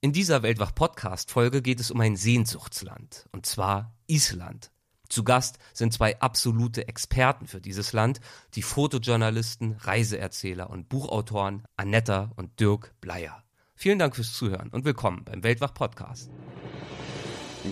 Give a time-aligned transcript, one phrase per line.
[0.00, 4.70] In dieser Weltwach-Podcast-Folge geht es um ein Sehnsuchtsland, und zwar Island.
[5.08, 8.20] Zu Gast sind zwei absolute Experten für dieses Land,
[8.54, 13.42] die Fotojournalisten, Reiseerzähler und Buchautoren Annetta und Dirk Bleier.
[13.74, 16.30] Vielen Dank fürs Zuhören und willkommen beim Weltwach-Podcast.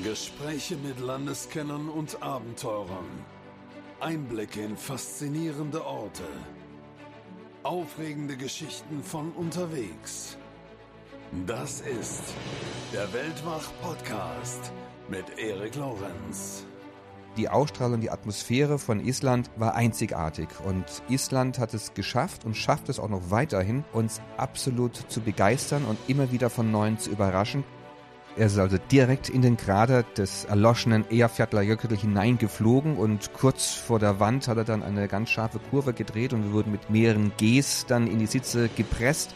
[0.02, 3.24] Gespräche mit Landeskennern und Abenteurern.
[4.00, 6.24] Einblicke in faszinierende Orte.
[7.62, 10.36] Aufregende Geschichten von unterwegs.
[11.32, 12.22] Das ist
[12.92, 14.70] der Weltwach-Podcast
[15.08, 16.64] mit Erik Lorenz.
[17.36, 22.88] Die Ausstrahlung, die Atmosphäre von Island war einzigartig und Island hat es geschafft und schafft
[22.88, 27.64] es auch noch weiterhin, uns absolut zu begeistern und immer wieder von Neuem zu überraschen.
[28.36, 34.20] Er ist also direkt in den Krater des erloschenen Eyjafjallajökull hineingeflogen und kurz vor der
[34.20, 37.86] Wand hat er dann eine ganz scharfe Kurve gedreht und wir wurden mit mehreren Gs
[37.86, 39.34] dann in die Sitze gepresst.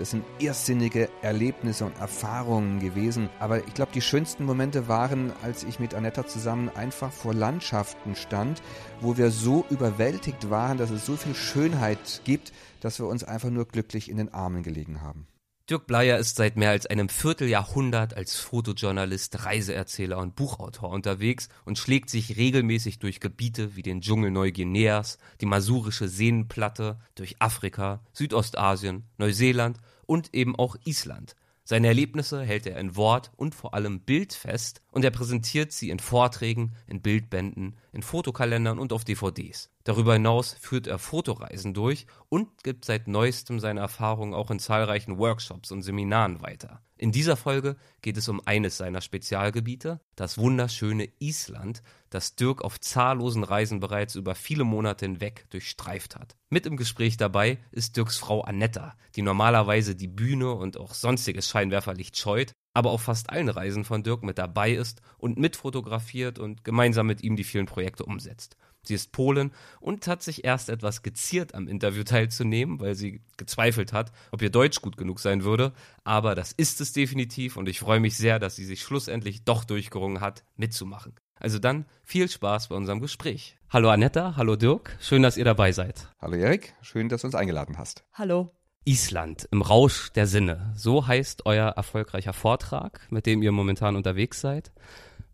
[0.00, 3.28] Das sind irrsinnige Erlebnisse und Erfahrungen gewesen.
[3.38, 8.16] Aber ich glaube, die schönsten Momente waren, als ich mit Anetta zusammen einfach vor Landschaften
[8.16, 8.62] stand,
[9.02, 13.50] wo wir so überwältigt waren, dass es so viel Schönheit gibt, dass wir uns einfach
[13.50, 15.26] nur glücklich in den Armen gelegen haben.
[15.68, 21.78] Dirk Bleier ist seit mehr als einem Vierteljahrhundert als Fotojournalist, Reiseerzähler und Buchautor unterwegs und
[21.78, 29.04] schlägt sich regelmäßig durch Gebiete wie den Dschungel Neuguineas, die Masurische Seenplatte, durch Afrika, Südostasien,
[29.18, 29.76] Neuseeland
[30.10, 31.36] und eben auch Island.
[31.62, 35.90] Seine Erlebnisse hält er in Wort und vor allem Bild fest und er präsentiert sie
[35.90, 39.70] in Vorträgen, in Bildbänden, in Fotokalendern und auf DVDs.
[39.84, 45.18] Darüber hinaus führt er Fotoreisen durch und gibt seit neuestem seine Erfahrungen auch in zahlreichen
[45.18, 46.82] Workshops und Seminaren weiter.
[46.96, 52.78] In dieser Folge geht es um eines seiner Spezialgebiete, das wunderschöne Island, das Dirk auf
[52.78, 56.36] zahllosen Reisen bereits über viele Monate hinweg durchstreift hat.
[56.50, 61.48] Mit im Gespräch dabei ist Dirks Frau Annetta, die normalerweise die Bühne und auch sonstiges
[61.48, 66.64] Scheinwerferlicht scheut, aber auf fast allen Reisen von Dirk mit dabei ist und mitfotografiert und
[66.64, 68.56] gemeinsam mit ihm die vielen Projekte umsetzt.
[68.82, 73.92] Sie ist Polin und hat sich erst etwas geziert am Interview teilzunehmen, weil sie gezweifelt
[73.92, 75.72] hat, ob ihr Deutsch gut genug sein würde.
[76.02, 79.64] Aber das ist es definitiv und ich freue mich sehr, dass sie sich schlussendlich doch
[79.64, 81.14] durchgerungen hat, mitzumachen.
[81.34, 83.56] Also dann viel Spaß bei unserem Gespräch.
[83.70, 86.08] Hallo Annetta, hallo Dirk, schön, dass ihr dabei seid.
[86.20, 88.04] Hallo Erik, schön, dass du uns eingeladen hast.
[88.12, 88.52] Hallo.
[88.84, 90.72] Island im Rausch der Sinne.
[90.74, 94.72] So heißt euer erfolgreicher Vortrag, mit dem ihr momentan unterwegs seid.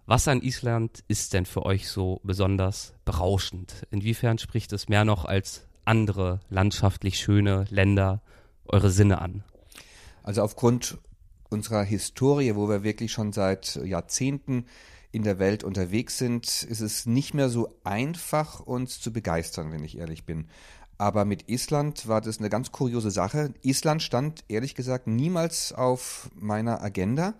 [0.06, 3.86] Was an Island ist denn für euch so besonders berauschend?
[3.90, 8.20] Inwiefern spricht es mehr noch als andere landschaftlich schöne Länder
[8.66, 9.44] eure Sinne an?
[10.22, 10.98] Also aufgrund
[11.48, 14.66] unserer Historie, wo wir wirklich schon seit Jahrzehnten
[15.12, 19.84] in der Welt unterwegs sind, ist es nicht mehr so einfach, uns zu begeistern, wenn
[19.84, 20.48] ich ehrlich bin.
[20.98, 23.52] Aber mit Island war das eine ganz kuriose Sache.
[23.62, 27.34] Island stand ehrlich gesagt niemals auf meiner Agenda.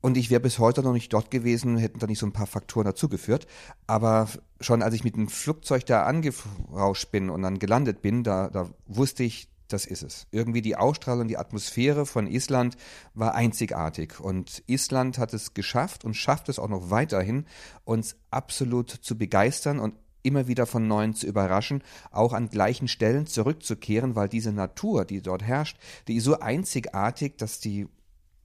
[0.00, 2.48] Und ich wäre bis heute noch nicht dort gewesen, hätten da nicht so ein paar
[2.48, 3.46] Faktoren dazugeführt.
[3.86, 4.28] Aber
[4.60, 8.68] schon als ich mit dem Flugzeug da angerauscht bin und dann gelandet bin, da, da
[8.86, 10.26] wusste ich, das ist es.
[10.32, 12.76] Irgendwie die Ausstrahlung, die Atmosphäre von Island
[13.14, 14.20] war einzigartig.
[14.20, 17.46] Und Island hat es geschafft und schafft es auch noch weiterhin,
[17.84, 23.26] uns absolut zu begeistern und immer wieder von Neuem zu überraschen, auch an gleichen Stellen
[23.26, 25.76] zurückzukehren, weil diese Natur, die dort herrscht,
[26.08, 27.88] die ist so einzigartig, dass die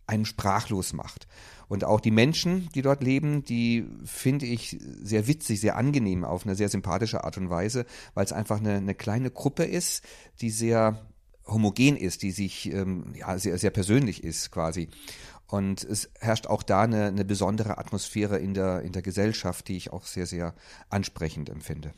[0.08, 1.28] einen sprachlos macht.
[1.68, 6.46] Und auch die Menschen, die dort leben, die finde ich sehr witzig, sehr angenehm auf
[6.46, 10.04] eine sehr sympathische Art und Weise, weil es einfach eine, eine kleine Gruppe ist,
[10.40, 11.06] die sehr
[11.46, 14.90] homogen ist, die sich ähm, ja sehr, sehr persönlich ist quasi.
[15.48, 19.78] Und es herrscht auch da eine, eine besondere Atmosphäre in der, in der Gesellschaft, die
[19.78, 20.54] ich auch sehr, sehr
[20.90, 21.94] ansprechend empfinde.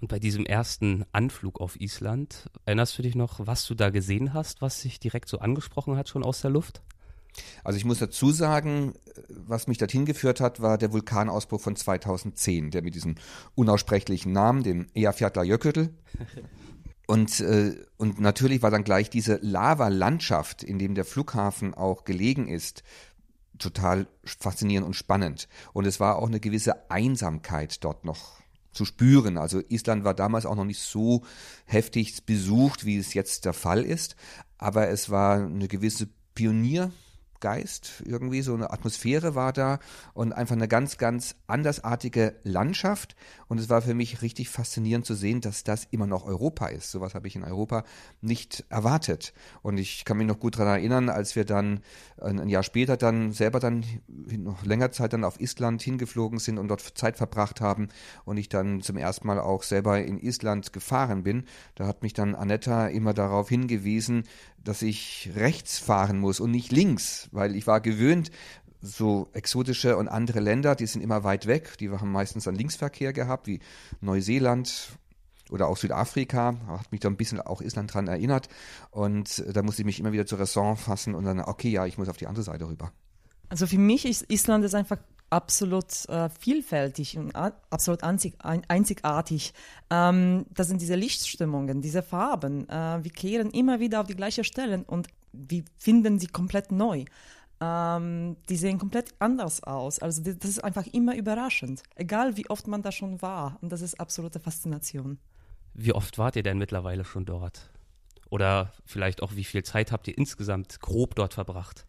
[0.00, 4.34] Und bei diesem ersten Anflug auf Island, erinnerst du dich noch, was du da gesehen
[4.34, 6.82] hast, was sich direkt so angesprochen hat, schon aus der Luft?
[7.62, 8.94] Also ich muss dazu sagen,
[9.28, 13.16] was mich dorthin geführt hat, war der Vulkanausbruch von 2010, der mit diesem
[13.54, 15.90] unaussprechlichen Namen, dem Eyjafjallajökull.
[17.06, 22.48] Und, äh, und natürlich war dann gleich diese Lavalandschaft, in dem der Flughafen auch gelegen
[22.48, 22.82] ist,
[23.58, 25.48] total faszinierend und spannend.
[25.72, 28.40] Und es war auch eine gewisse Einsamkeit dort noch
[28.72, 29.38] zu spüren.
[29.38, 31.22] Also Island war damals auch noch nicht so
[31.66, 34.16] heftig besucht, wie es jetzt der Fall ist.
[34.58, 36.90] Aber es war eine gewisse Pionier-
[37.44, 39.78] Geist, irgendwie so eine Atmosphäre war da
[40.14, 43.16] und einfach eine ganz, ganz andersartige Landschaft.
[43.48, 46.90] Und es war für mich richtig faszinierend zu sehen, dass das immer noch Europa ist.
[46.90, 47.84] Sowas habe ich in Europa
[48.22, 49.34] nicht erwartet.
[49.60, 51.80] Und ich kann mich noch gut daran erinnern, als wir dann
[52.18, 56.68] ein Jahr später dann selber dann noch länger Zeit dann auf Island hingeflogen sind und
[56.68, 57.88] dort Zeit verbracht haben
[58.24, 61.44] und ich dann zum ersten Mal auch selber in Island gefahren bin.
[61.74, 64.24] Da hat mich dann Anetta immer darauf hingewiesen,
[64.64, 68.30] dass ich rechts fahren muss und nicht links, weil ich war gewöhnt,
[68.80, 73.12] so exotische und andere Länder, die sind immer weit weg, die haben meistens einen Linksverkehr
[73.12, 73.60] gehabt, wie
[74.00, 74.98] Neuseeland
[75.50, 78.48] oder auch Südafrika, hat mich da ein bisschen auch Island dran erinnert
[78.90, 81.98] und da musste ich mich immer wieder zur Raison fassen und dann, okay, ja, ich
[81.98, 82.92] muss auf die andere Seite rüber.
[83.48, 84.98] Also für mich ist Island ist einfach
[85.30, 89.52] absolut äh, vielfältig und absolut einzig, ein, einzigartig.
[89.90, 92.68] Ähm, das sind diese Lichtstimmungen, diese Farben.
[92.68, 97.04] Äh, wir kehren immer wieder auf die gleichen Stellen und wir finden sie komplett neu.
[97.60, 99.98] Ähm, die sehen komplett anders aus.
[99.98, 103.58] Also das ist einfach immer überraschend, egal wie oft man da schon war.
[103.60, 105.18] Und das ist absolute Faszination.
[105.72, 107.70] Wie oft wart ihr denn mittlerweile schon dort?
[108.30, 111.86] Oder vielleicht auch, wie viel Zeit habt ihr insgesamt grob dort verbracht?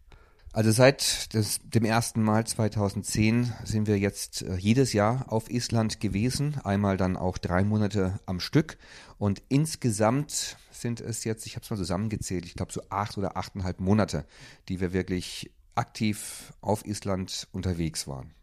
[0.55, 5.99] Also seit des, dem ersten Mal 2010 sind wir jetzt äh, jedes Jahr auf Island
[5.99, 8.77] gewesen, einmal dann auch drei Monate am Stück
[9.17, 13.35] und insgesamt sind es jetzt, ich habe es mal zusammengezählt, ich glaube so acht oder
[13.35, 14.25] achteinhalb Monate,
[14.69, 18.33] die wir wirklich aktiv auf Island unterwegs waren.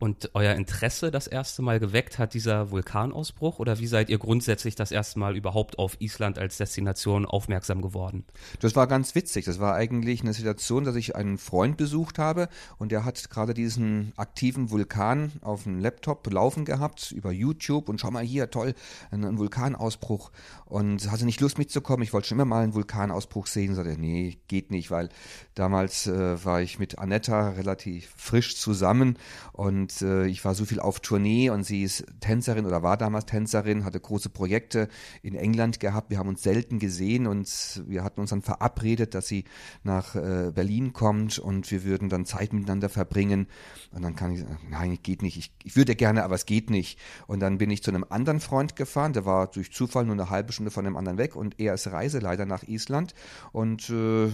[0.00, 4.74] Und euer Interesse das erste Mal geweckt hat dieser Vulkanausbruch oder wie seid ihr grundsätzlich
[4.74, 8.24] das erste Mal überhaupt auf Island als Destination aufmerksam geworden?
[8.60, 9.44] Das war ganz witzig.
[9.44, 13.54] Das war eigentlich eine Situation, dass ich einen Freund besucht habe und der hat gerade
[13.54, 18.74] diesen aktiven Vulkan auf dem Laptop laufen gehabt über YouTube und schau mal hier, toll,
[19.10, 20.32] ein, Vulkanausbruch
[20.66, 22.02] und hatte nicht Lust mitzukommen.
[22.02, 23.74] Ich wollte schon immer mal einen Vulkanausbruch sehen.
[23.74, 25.08] Sagte, nee, geht nicht, weil
[25.54, 29.18] damals äh, war ich mit Anetta relativ frisch zusammen
[29.52, 32.96] und und äh, ich war so viel auf Tournee und sie ist Tänzerin oder war
[32.96, 34.88] damals Tänzerin, hatte große Projekte
[35.22, 36.08] in England gehabt.
[36.08, 39.44] Wir haben uns selten gesehen und wir hatten uns dann verabredet, dass sie
[39.82, 43.46] nach äh, Berlin kommt und wir würden dann Zeit miteinander verbringen.
[43.90, 45.36] Und dann kann ich sagen, nein, geht nicht.
[45.36, 46.98] Ich, ich würde gerne, aber es geht nicht.
[47.26, 50.30] Und dann bin ich zu einem anderen Freund gefahren, der war durch Zufall nur eine
[50.30, 53.14] halbe Stunde von dem anderen weg und er ist Reiseleiter nach Island
[53.52, 54.30] und äh,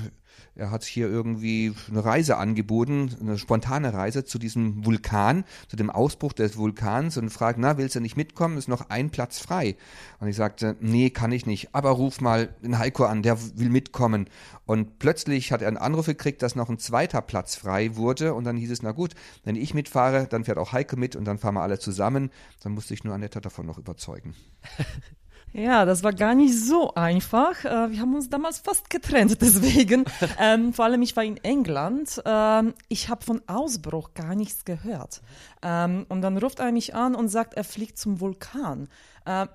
[0.55, 5.91] er hat hier irgendwie eine Reise angeboten, eine spontane Reise zu diesem Vulkan, zu dem
[5.91, 8.59] Ausbruch des Vulkans und fragt, na, willst du nicht mitkommen?
[8.59, 9.77] Ist noch ein Platz frei.
[10.19, 11.75] Und ich sagte, nee, kann ich nicht.
[11.75, 14.29] Aber ruf mal den Heiko an, der will mitkommen.
[14.67, 18.35] Und plötzlich hat er einen Anruf gekriegt, dass noch ein zweiter Platz frei wurde.
[18.35, 19.15] Und dann hieß es, na gut,
[19.45, 22.31] wenn ich mitfahre, dann fährt auch Heiko mit und dann fahren wir alle zusammen.
[22.63, 24.35] Dann musste ich nur Annette davon noch überzeugen.
[25.52, 27.64] Ja, das war gar nicht so einfach.
[27.64, 30.05] Äh, wir haben uns damals fast getrennt, deswegen.
[30.38, 32.23] ähm, vor allem, ich war in England.
[32.25, 35.23] Ähm, ich habe von Ausbruch gar nichts gehört.
[35.62, 38.88] Ähm, und dann ruft er mich an und sagt, er fliegt zum Vulkan.
[39.25, 39.47] Äh,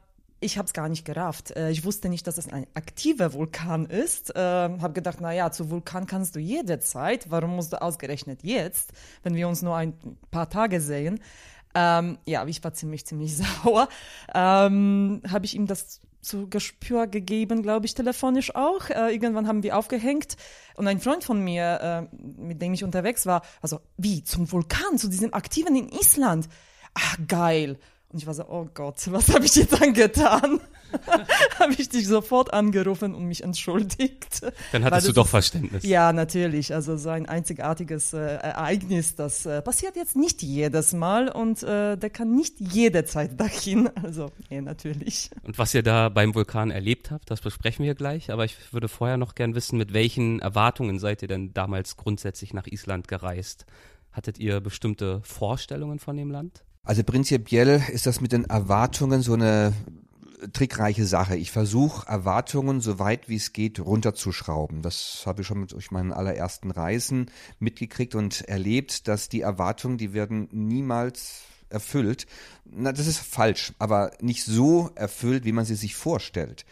[0.41, 1.51] ich habe es gar nicht gerafft.
[1.51, 4.35] Äh, ich wusste nicht, dass es ein aktiver Vulkan ist.
[4.35, 7.31] Äh, habe gedacht, na ja, zu Vulkan kannst du jederzeit.
[7.31, 8.91] Warum musst du ausgerechnet jetzt,
[9.23, 9.93] wenn wir uns nur ein
[10.31, 11.21] paar Tage sehen?
[11.75, 13.87] Ähm, ja, ich war ziemlich, ziemlich sauer.
[14.33, 18.89] Ähm, Habe ich ihm das zu Gespür gegeben, glaube ich, telefonisch auch.
[18.89, 20.35] Äh, irgendwann haben wir aufgehängt
[20.75, 24.97] und ein Freund von mir, äh, mit dem ich unterwegs war, also wie zum Vulkan,
[24.97, 26.49] zu diesem Aktiven in Island.
[26.95, 27.77] Ach geil.
[28.09, 30.59] Und ich war so, oh Gott, was habe ich jetzt angetan?
[31.59, 34.41] habe ich dich sofort angerufen und mich entschuldigt.
[34.71, 35.83] Dann hattest du doch Verständnis.
[35.83, 36.73] ja, natürlich.
[36.73, 41.97] Also so ein einzigartiges äh, Ereignis, das äh, passiert jetzt nicht jedes Mal und äh,
[41.97, 43.89] der kann nicht jederzeit dahin.
[44.01, 45.29] Also, nee, natürlich.
[45.43, 48.31] Und was ihr da beim Vulkan erlebt habt, das besprechen wir gleich.
[48.31, 52.53] Aber ich würde vorher noch gern wissen, mit welchen Erwartungen seid ihr denn damals grundsätzlich
[52.53, 53.65] nach Island gereist?
[54.11, 56.63] Hattet ihr bestimmte Vorstellungen von dem Land?
[56.83, 59.73] Also prinzipiell ist das mit den Erwartungen so eine
[60.53, 61.35] trickreiche Sache.
[61.35, 64.81] Ich versuche Erwartungen so weit wie es geht runterzuschrauben.
[64.81, 70.13] Das habe ich schon durch meinen allerersten Reisen mitgekriegt und erlebt, dass die Erwartungen, die
[70.13, 72.27] werden niemals erfüllt.
[72.65, 76.65] Na, das ist falsch, aber nicht so erfüllt, wie man sie sich vorstellt.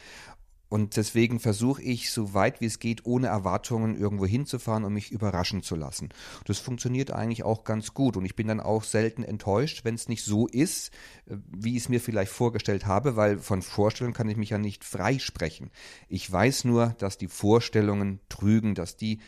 [0.73, 5.11] Und deswegen versuche ich, so weit wie es geht, ohne Erwartungen irgendwo hinzufahren und mich
[5.11, 6.09] überraschen zu lassen.
[6.45, 8.17] Das funktioniert eigentlich auch ganz gut.
[8.17, 10.89] Und ich bin dann auch selten enttäuscht, wenn es nicht so ist,
[11.27, 14.57] äh, wie ich es mir vielleicht vorgestellt habe, weil von Vorstellungen kann ich mich ja
[14.57, 15.69] nicht freisprechen.
[16.09, 19.19] Ich weiß nur, dass die Vorstellungen trügen, dass die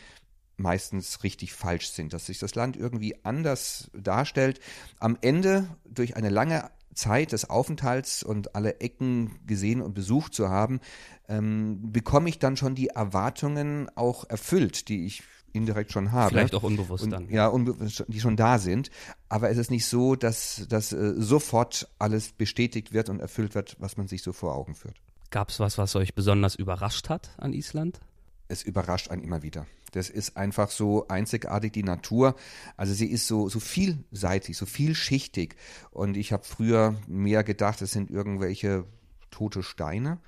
[0.56, 4.58] meistens richtig falsch sind, dass sich das Land irgendwie anders darstellt.
[4.98, 10.48] Am Ende durch eine lange Zeit des Aufenthalts und alle Ecken gesehen und besucht zu
[10.48, 10.80] haben,
[11.28, 15.22] ähm, bekomme ich dann schon die Erwartungen auch erfüllt, die ich
[15.52, 16.30] indirekt schon habe.
[16.30, 17.30] Vielleicht auch unbewusst und, dann.
[17.30, 18.90] Ja, unbewusst, die schon da sind.
[19.28, 23.76] Aber es ist nicht so, dass, dass äh, sofort alles bestätigt wird und erfüllt wird,
[23.78, 24.96] was man sich so vor Augen führt.
[25.30, 28.00] Gab es was, was euch besonders überrascht hat an Island?
[28.48, 29.66] Es überrascht einen immer wieder.
[29.92, 32.36] Das ist einfach so einzigartig die Natur.
[32.76, 35.56] Also sie ist so, so vielseitig, so vielschichtig.
[35.90, 38.84] Und ich habe früher mehr gedacht, es sind irgendwelche
[39.30, 40.20] tote Steine.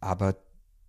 [0.00, 0.36] Aber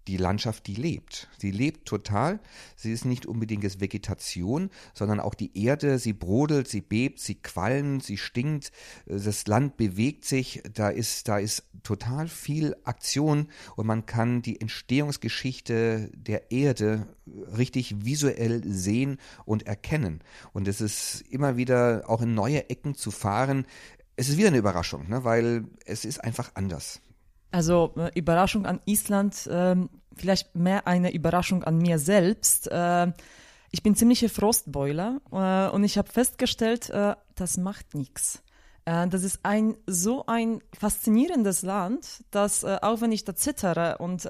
[0.07, 1.29] die Landschaft, die lebt.
[1.37, 2.39] Sie lebt total.
[2.75, 7.35] Sie ist nicht unbedingt jetzt Vegetation, sondern auch die Erde, sie brodelt, sie bebt, sie
[7.35, 8.71] qualmt, sie stinkt.
[9.05, 10.63] Das Land bewegt sich.
[10.73, 17.07] Da ist, da ist total viel Aktion und man kann die Entstehungsgeschichte der Erde
[17.57, 20.21] richtig visuell sehen und erkennen.
[20.53, 23.65] Und es ist immer wieder auch in neue Ecken zu fahren.
[24.15, 25.23] Es ist wieder eine Überraschung, ne?
[25.23, 27.01] weil es ist einfach anders.
[27.51, 29.75] Also äh, Überraschung an Island, äh,
[30.15, 32.69] vielleicht mehr eine Überraschung an mir selbst.
[32.71, 33.11] Äh,
[33.71, 38.43] ich bin ziemliche Frostboiler äh, und ich habe festgestellt, äh, das macht nichts.
[38.83, 44.27] Das ist ein so ein faszinierendes Land, dass auch wenn ich da zittere und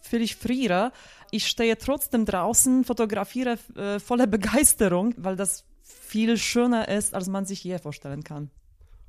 [0.00, 0.92] völlig friere,
[1.30, 3.58] ich stehe trotzdem draußen, fotografiere
[4.02, 8.50] voller Begeisterung, weil das viel schöner ist, als man sich je vorstellen kann.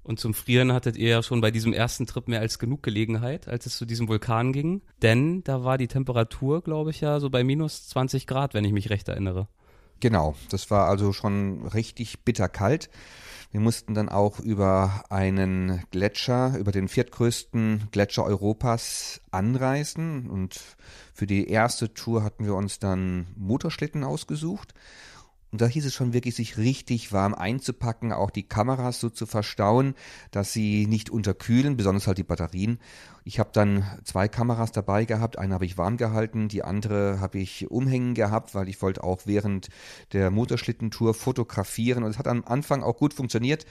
[0.03, 3.48] Und zum Frieren hattet ihr ja schon bei diesem ersten Trip mehr als genug Gelegenheit,
[3.48, 4.81] als es zu diesem Vulkan ging.
[5.01, 8.74] Denn da war die Temperatur, glaube ich, ja so bei minus 20 Grad, wenn ich
[8.74, 9.48] mich recht erinnere.
[10.01, 12.89] Genau, das war also schon richtig bitterkalt.
[13.51, 20.29] Wir mussten dann auch über einen Gletscher, über den viertgrößten Gletscher Europas anreisen.
[20.29, 20.60] Und
[21.13, 24.74] für die erste Tour hatten wir uns dann Motorschlitten ausgesucht.
[25.53, 29.27] Und da hieß es schon wirklich, sich richtig warm einzupacken, auch die Kameras so zu
[29.27, 29.93] verstauen,
[30.31, 32.79] dass sie nicht unterkühlen, besonders halt die Batterien.
[33.24, 37.38] Ich habe dann zwei Kameras dabei gehabt, eine habe ich warm gehalten, die andere habe
[37.38, 39.69] ich umhängen gehabt, weil ich wollte auch während
[40.12, 42.03] der Motorschlittentour fotografieren.
[42.03, 43.67] Und es hat am Anfang auch gut funktioniert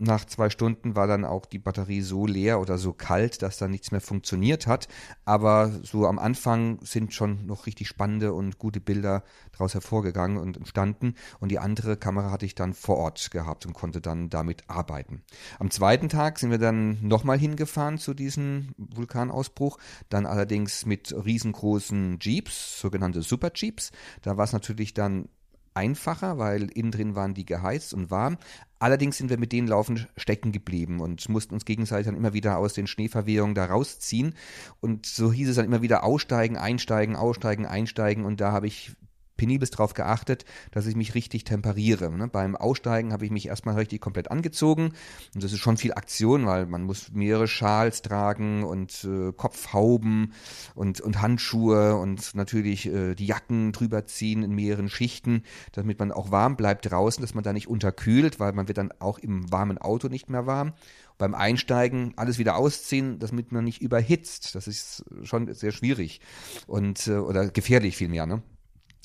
[0.00, 3.68] nach zwei Stunden war dann auch die Batterie so leer oder so kalt, dass da
[3.68, 4.88] nichts mehr funktioniert hat.
[5.26, 10.56] Aber so am Anfang sind schon noch richtig spannende und gute Bilder daraus hervorgegangen und
[10.56, 11.16] entstanden.
[11.38, 15.22] Und die andere Kamera hatte ich dann vor Ort gehabt und konnte dann damit arbeiten.
[15.58, 19.76] Am zweiten Tag sind wir dann nochmal hingefahren zu diesem Vulkanausbruch.
[20.08, 23.92] Dann allerdings mit riesengroßen Jeeps, sogenannte Super Jeeps.
[24.22, 25.28] Da war es natürlich dann
[25.74, 28.38] einfacher, weil innen drin waren die geheizt und warm.
[28.78, 32.56] Allerdings sind wir mit denen laufend stecken geblieben und mussten uns gegenseitig dann immer wieder
[32.58, 34.34] aus den Schneeverwehungen da rausziehen.
[34.80, 38.24] Und so hieß es dann immer wieder aussteigen, einsteigen, aussteigen, einsteigen.
[38.24, 38.96] Und da habe ich
[39.40, 42.14] penibelst darauf geachtet, dass ich mich richtig temperiere.
[42.14, 42.28] Ne?
[42.28, 44.92] Beim Aussteigen habe ich mich erstmal richtig komplett angezogen
[45.34, 50.34] und das ist schon viel Aktion, weil man muss mehrere Schals tragen und äh, Kopfhauben
[50.74, 56.12] und, und Handschuhe und natürlich äh, die Jacken drüber ziehen in mehreren Schichten, damit man
[56.12, 59.50] auch warm bleibt draußen, dass man da nicht unterkühlt, weil man wird dann auch im
[59.50, 60.74] warmen Auto nicht mehr warm
[61.20, 64.54] beim Einsteigen alles wieder ausziehen, damit man nicht überhitzt.
[64.54, 66.20] Das ist schon sehr schwierig
[66.66, 68.26] und äh, oder gefährlich vielmehr.
[68.26, 68.42] Ne?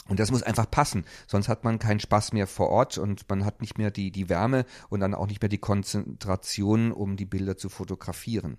[0.08, 3.44] Und das muss einfach passen, sonst hat man keinen Spaß mehr vor Ort und man
[3.44, 7.26] hat nicht mehr die, die Wärme und dann auch nicht mehr die Konzentration, um die
[7.26, 8.58] Bilder zu fotografieren.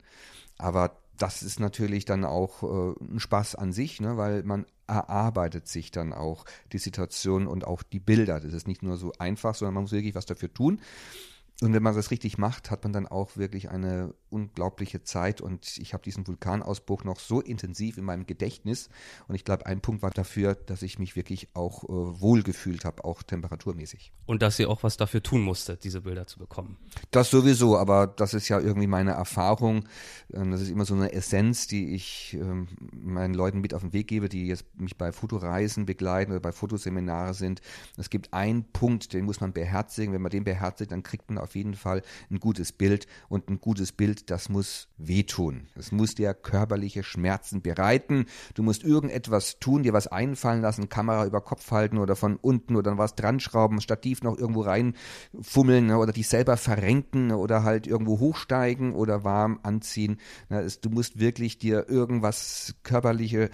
[0.59, 5.69] Aber das ist natürlich dann auch äh, ein Spaß an sich, ne, weil man erarbeitet
[5.69, 8.41] sich dann auch die Situation und auch die Bilder.
[8.41, 10.81] Das ist nicht nur so einfach, sondern man muss wirklich was dafür tun.
[11.63, 15.41] Und wenn man das richtig macht, hat man dann auch wirklich eine unglaubliche Zeit.
[15.41, 18.89] Und ich habe diesen Vulkanausbruch noch so intensiv in meinem Gedächtnis.
[19.29, 23.05] Und ich glaube, ein Punkt war dafür, dass ich mich wirklich auch äh, wohlgefühlt habe,
[23.05, 24.13] auch temperaturmäßig.
[24.27, 26.77] Und dass ihr auch was dafür tun musstet, diese Bilder zu bekommen.
[27.11, 29.85] Das sowieso, aber das ist ja irgendwie meine Erfahrung.
[30.33, 33.93] Ähm, das ist immer so eine Essenz, die ich ähm, meinen Leuten mit auf den
[33.93, 37.61] Weg gebe, die jetzt mich bei Fotoreisen begleiten oder bei Fotoseminare sind.
[37.97, 40.13] Es gibt einen Punkt, den muss man beherzigen.
[40.13, 43.61] Wenn man den beherzigt, dann kriegt man auf jeden Fall ein gutes Bild und ein
[43.61, 45.69] gutes Bild, das muss wehtun.
[45.77, 48.27] Es muss dir körperliche Schmerzen bereiten.
[48.55, 52.77] Du musst irgendetwas tun, dir was einfallen lassen, Kamera über Kopf halten oder von unten
[52.77, 57.87] oder was dran schrauben, Stativ noch irgendwo reinfummeln ne, oder dich selber verrenken oder halt
[57.87, 60.19] irgendwo hochsteigen oder warm anziehen.
[60.49, 63.51] Du musst wirklich dir irgendwas körperliche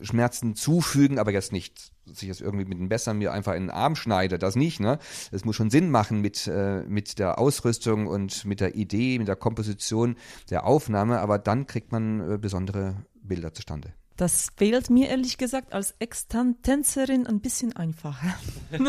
[0.00, 3.70] Schmerzen zufügen, aber jetzt nicht sich jetzt irgendwie mit dem Messer mir einfach in den
[3.70, 4.98] Arm schneide, das nicht, ne?
[5.30, 9.28] Es muss schon Sinn machen mit, äh, mit der Ausrüstung und mit der Idee, mit
[9.28, 10.16] der Komposition
[10.50, 13.92] der Aufnahme, aber dann kriegt man äh, besondere Bilder zustande.
[14.16, 18.34] Das fehlt mir ehrlich gesagt als Extern-Tänzerin ein bisschen einfacher.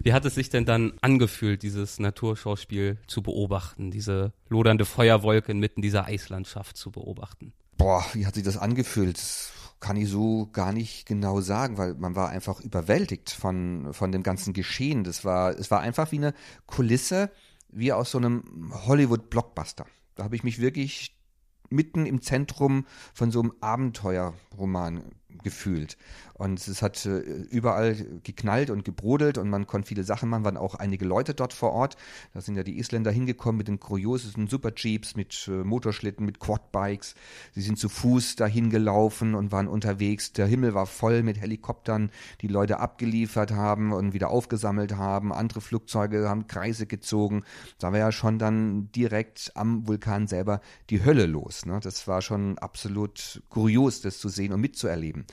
[0.00, 5.82] Wie hat es sich denn dann angefühlt, dieses Naturschauspiel zu beobachten, diese lodernde Feuerwolke inmitten
[5.82, 7.52] dieser Eislandschaft zu beobachten?
[7.78, 9.16] Boah, wie hat sich das angefühlt?
[9.16, 14.10] Das kann ich so gar nicht genau sagen, weil man war einfach überwältigt von, von
[14.10, 15.04] dem ganzen Geschehen.
[15.04, 16.34] Das war, es war einfach wie eine
[16.66, 17.30] Kulisse,
[17.68, 19.86] wie aus so einem Hollywood-Blockbuster.
[20.16, 21.16] Da habe ich mich wirklich
[21.70, 25.96] mitten im Zentrum von so einem Abenteuerroman gefühlt.
[26.38, 30.56] Und es hat äh, überall geknallt und gebrodelt und man konnte viele Sachen machen, waren
[30.56, 31.96] auch einige Leute dort vor Ort.
[32.32, 37.16] Da sind ja die Isländer hingekommen mit den kuriosesten Superjeeps, mit äh, Motorschlitten, mit Quadbikes.
[37.54, 40.32] Sie sind zu Fuß dahin gelaufen und waren unterwegs.
[40.32, 45.32] Der Himmel war voll mit Helikoptern, die Leute abgeliefert haben und wieder aufgesammelt haben.
[45.32, 47.42] Andere Flugzeuge haben Kreise gezogen.
[47.80, 51.66] Da war ja schon dann direkt am Vulkan selber die Hölle los.
[51.66, 51.80] Ne?
[51.82, 55.26] Das war schon absolut kurios, das zu sehen und mitzuerleben.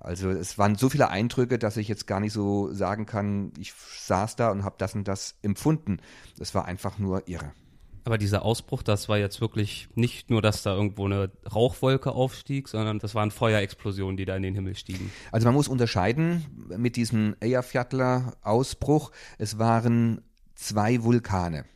[0.00, 3.72] Also es waren so viele Eindrücke, dass ich jetzt gar nicht so sagen kann, ich
[3.72, 5.98] saß da und habe das und das empfunden.
[6.38, 7.52] Es war einfach nur irre.
[8.04, 12.68] Aber dieser Ausbruch, das war jetzt wirklich nicht nur, dass da irgendwo eine Rauchwolke aufstieg,
[12.68, 15.12] sondern das waren Feuerexplosionen, die da in den Himmel stiegen.
[15.30, 19.10] Also man muss unterscheiden mit diesem Eyjafjallajökull-Ausbruch.
[19.36, 20.22] Es waren
[20.54, 21.66] zwei Vulkane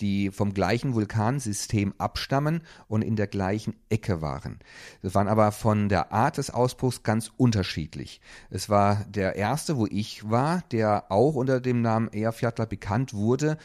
[0.00, 4.58] die vom gleichen Vulkansystem abstammen und in der gleichen Ecke waren.
[5.02, 8.20] Das waren aber von der Art des Ausbruchs ganz unterschiedlich.
[8.50, 13.58] Es war der erste, wo ich war, der auch unter dem Namen Eyjafjallajökull bekannt wurde,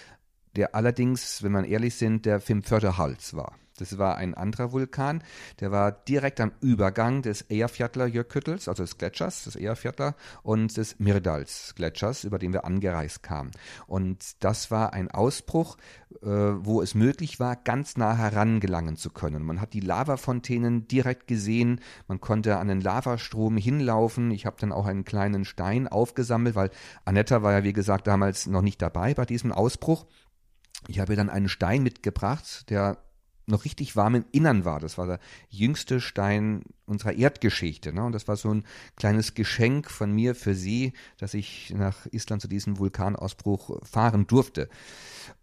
[0.55, 3.55] der allerdings, wenn man ehrlich sind, der Fimfjörderhals war.
[3.77, 5.23] Das war ein anderer Vulkan,
[5.59, 12.23] der war direkt am Übergang des Eyjafjallajökulls, also des Gletschers, des Eyjafjalla und des Myrdals-Gletschers,
[12.23, 13.51] über den wir angereist kamen.
[13.87, 15.77] Und das war ein Ausbruch,
[16.21, 19.43] äh, wo es möglich war, ganz nah herangelangen zu können.
[19.43, 24.29] Man hat die Lavafontänen direkt gesehen, man konnte an den Lavastrom hinlaufen.
[24.31, 26.69] Ich habe dann auch einen kleinen Stein aufgesammelt, weil
[27.05, 30.05] Anetta war ja, wie gesagt, damals noch nicht dabei bei diesem Ausbruch.
[30.87, 32.97] Ich habe dann einen Stein mitgebracht, der
[33.45, 34.79] noch richtig warm im Innern war.
[34.79, 35.19] Das war der
[35.49, 37.93] jüngste Stein unserer Erdgeschichte.
[37.93, 38.03] Ne?
[38.03, 38.63] Und das war so ein
[38.95, 44.69] kleines Geschenk von mir für sie, dass ich nach Island zu diesem Vulkanausbruch fahren durfte.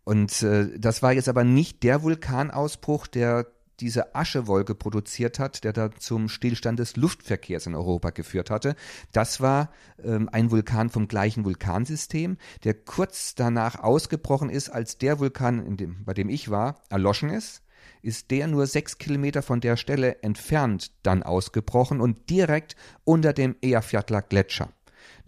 [0.04, 3.46] Und äh, das war jetzt aber nicht der Vulkanausbruch, der
[3.80, 8.76] diese Aschewolke produziert hat, der da zum Stillstand des Luftverkehrs in Europa geführt hatte.
[9.12, 9.70] Das war
[10.02, 16.04] ähm, ein Vulkan vom gleichen Vulkansystem, der kurz danach ausgebrochen ist, als der Vulkan, dem,
[16.04, 17.62] bei dem ich war, erloschen ist
[18.02, 23.56] ist der nur sechs Kilometer von der Stelle entfernt dann ausgebrochen und direkt unter dem
[23.62, 24.68] Eyjafjallajökull Gletscher.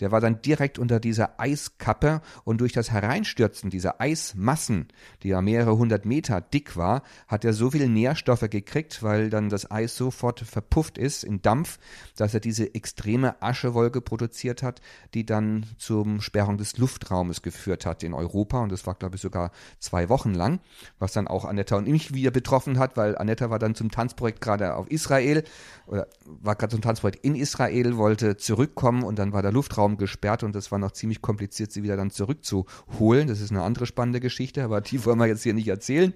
[0.00, 4.88] Der war dann direkt unter dieser Eiskappe und durch das Hereinstürzen dieser Eismassen,
[5.22, 9.48] die ja mehrere hundert Meter dick war, hat er so viel Nährstoffe gekriegt, weil dann
[9.48, 11.78] das Eis sofort verpufft ist in Dampf,
[12.16, 14.80] dass er diese extreme Aschewolke produziert hat,
[15.14, 18.60] die dann zum Sperrung des Luftraumes geführt hat in Europa.
[18.60, 20.60] Und das war glaube ich sogar zwei Wochen lang,
[20.98, 24.40] was dann auch Anetta und mich wieder betroffen hat, weil Anetta war dann zum Tanzprojekt
[24.40, 25.44] gerade auf Israel
[25.86, 29.96] oder war gerade zum Tanzprojekt in Israel, wollte zurückkommen und dann war der Luftraum Luftraum
[29.96, 33.28] gesperrt und es war noch ziemlich kompliziert, sie wieder dann zurückzuholen.
[33.28, 36.14] Das ist eine andere spannende Geschichte, aber die wollen wir jetzt hier nicht erzählen.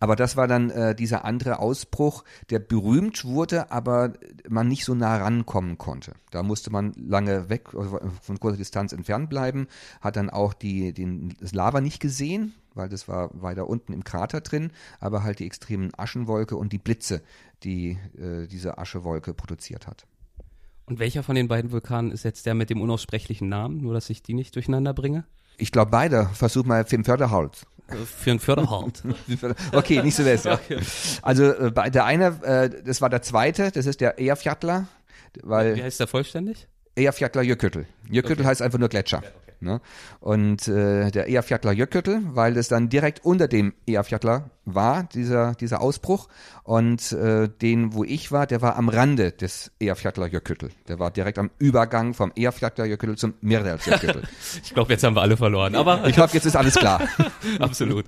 [0.00, 4.12] Aber das war dann äh, dieser andere Ausbruch, der berühmt wurde, aber
[4.48, 6.12] man nicht so nah rankommen konnte.
[6.30, 9.66] Da musste man lange weg, also von kurzer Distanz entfernt bleiben,
[10.02, 14.04] hat dann auch die, den, das Lava nicht gesehen, weil das war weiter unten im
[14.04, 17.22] Krater drin, aber halt die extremen Aschenwolke und die Blitze,
[17.62, 20.06] die äh, diese Aschewolke produziert hat.
[20.86, 24.08] Und welcher von den beiden Vulkanen ist jetzt der mit dem unaussprechlichen Namen, nur dass
[24.08, 25.24] ich die nicht durcheinander bringe?
[25.58, 26.30] Ich glaube beide.
[26.32, 27.66] Versuch mal für den Förderhalt.
[27.88, 29.02] Also für einen Förderhalt.
[29.72, 30.60] okay, nicht so besser.
[31.22, 34.88] Also äh, der eine, äh, das war der zweite, das ist der Eyjafjallajökull.
[35.42, 36.68] Weil Wie heißt der vollständig?
[36.96, 37.86] Eyjafjallajökull.
[38.08, 38.44] Jökull okay.
[38.44, 39.18] heißt einfach nur Gletscher.
[39.18, 39.45] Okay.
[39.60, 39.80] Ne?
[40.20, 46.28] Und äh, der Eyjafjallajökull, weil es dann direkt unter dem Eyjafjalla war, dieser, dieser Ausbruch.
[46.64, 50.70] Und äh, den, wo ich war, der war am Rande des Eyjafjallajökull.
[50.88, 54.22] Der war direkt am Übergang vom Eyjafjallajökull zum Myrdalsjökull.
[54.62, 55.74] ich glaube, jetzt haben wir alle verloren.
[55.74, 57.08] Aber ich glaube, jetzt ist alles klar.
[57.58, 58.04] Absolut.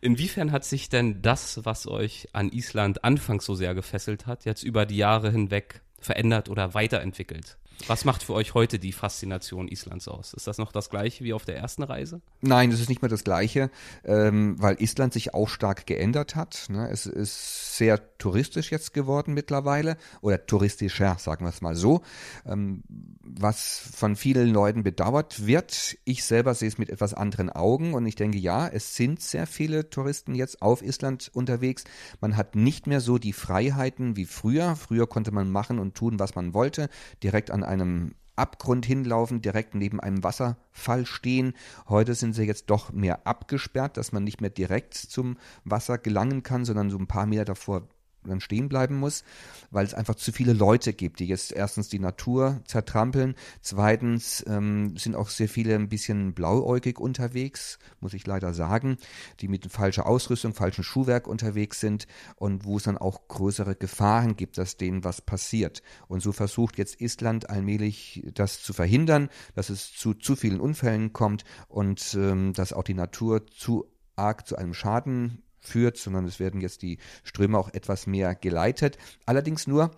[0.00, 4.62] Inwiefern hat sich denn das, was euch an Island anfangs so sehr gefesselt hat, jetzt
[4.62, 7.58] über die Jahre hinweg verändert oder weiterentwickelt?
[7.86, 10.34] Was macht für euch heute die Faszination Islands aus?
[10.34, 12.20] Ist das noch das gleiche wie auf der ersten Reise?
[12.40, 13.70] Nein, es ist nicht mehr das gleiche,
[14.04, 16.66] ähm, weil Island sich auch stark geändert hat.
[16.68, 16.88] Ne?
[16.90, 22.02] Es ist sehr touristisch jetzt geworden mittlerweile oder touristischer, sagen wir es mal so,
[22.46, 22.82] ähm,
[23.22, 25.96] was von vielen Leuten bedauert wird.
[26.04, 29.46] Ich selber sehe es mit etwas anderen Augen und ich denke, ja, es sind sehr
[29.46, 31.84] viele Touristen jetzt auf Island unterwegs.
[32.20, 34.76] Man hat nicht mehr so die Freiheiten wie früher.
[34.76, 36.88] Früher konnte man machen und tun, was man wollte,
[37.22, 41.54] direkt an einem Abgrund hinlaufen, direkt neben einem Wasserfall stehen.
[41.88, 46.42] Heute sind sie jetzt doch mehr abgesperrt, dass man nicht mehr direkt zum Wasser gelangen
[46.42, 47.88] kann, sondern so ein paar Meter davor
[48.24, 49.24] dann stehen bleiben muss,
[49.70, 54.96] weil es einfach zu viele Leute gibt, die jetzt erstens die Natur zertrampeln, zweitens ähm,
[54.96, 58.98] sind auch sehr viele ein bisschen blauäugig unterwegs, muss ich leider sagen,
[59.40, 62.06] die mit falscher Ausrüstung, falschem Schuhwerk unterwegs sind
[62.36, 65.82] und wo es dann auch größere Gefahren gibt, dass denen was passiert.
[66.08, 71.12] Und so versucht jetzt Island allmählich das zu verhindern, dass es zu zu vielen Unfällen
[71.12, 76.40] kommt und ähm, dass auch die Natur zu arg zu einem Schaden führt, sondern es
[76.40, 78.98] werden jetzt die Ströme auch etwas mehr geleitet.
[79.26, 79.90] Allerdings nur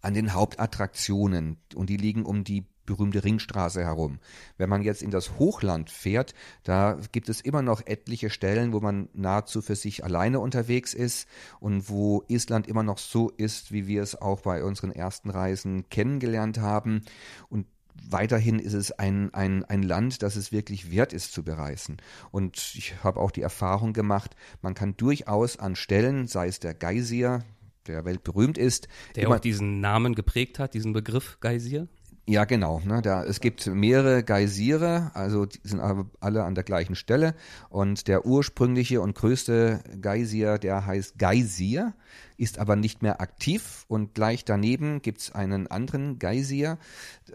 [0.00, 4.18] an den Hauptattraktionen und die liegen um die berühmte Ringstraße herum.
[4.56, 8.80] Wenn man jetzt in das Hochland fährt, da gibt es immer noch etliche Stellen, wo
[8.80, 11.28] man nahezu für sich alleine unterwegs ist
[11.60, 15.88] und wo Island immer noch so ist, wie wir es auch bei unseren ersten Reisen
[15.88, 17.02] kennengelernt haben.
[17.48, 21.96] Und weiterhin ist es ein, ein, ein Land, das es wirklich wert ist zu bereisen.
[22.30, 26.74] Und ich habe auch die Erfahrung gemacht, man kann durchaus an Stellen, sei es der
[26.74, 27.44] Geysir,
[27.86, 28.88] der weltberühmt ist.
[29.14, 31.88] Der auch diesen Namen geprägt hat, diesen Begriff Geysir?
[32.26, 32.80] Ja, genau.
[32.82, 37.34] Ne, da, es gibt mehrere Geysire, also die sind aber alle an der gleichen Stelle.
[37.68, 41.92] Und der ursprüngliche und größte Geysir, der heißt Geysir,
[42.38, 43.84] ist aber nicht mehr aktiv.
[43.88, 46.78] Und gleich daneben gibt's einen anderen Geysir,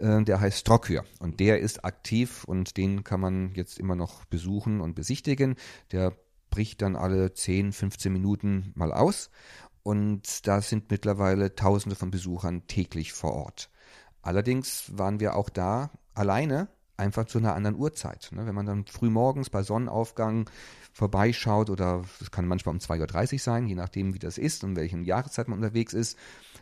[0.00, 1.04] äh, der heißt Strokhyr.
[1.20, 5.54] Und der ist aktiv und den kann man jetzt immer noch besuchen und besichtigen.
[5.92, 6.16] Der
[6.50, 9.30] bricht dann alle 10, 15 Minuten mal aus.
[9.84, 13.70] Und da sind mittlerweile Tausende von Besuchern täglich vor Ort.
[14.22, 18.28] Allerdings waren wir auch da alleine, einfach zu einer anderen Uhrzeit.
[18.32, 18.46] Ne?
[18.46, 20.48] Wenn man dann früh morgens bei Sonnenaufgang
[20.92, 24.76] vorbeischaut oder es kann manchmal um 2.30 Uhr sein, je nachdem wie das ist und
[24.76, 26.18] welchen Jahreszeit man unterwegs ist,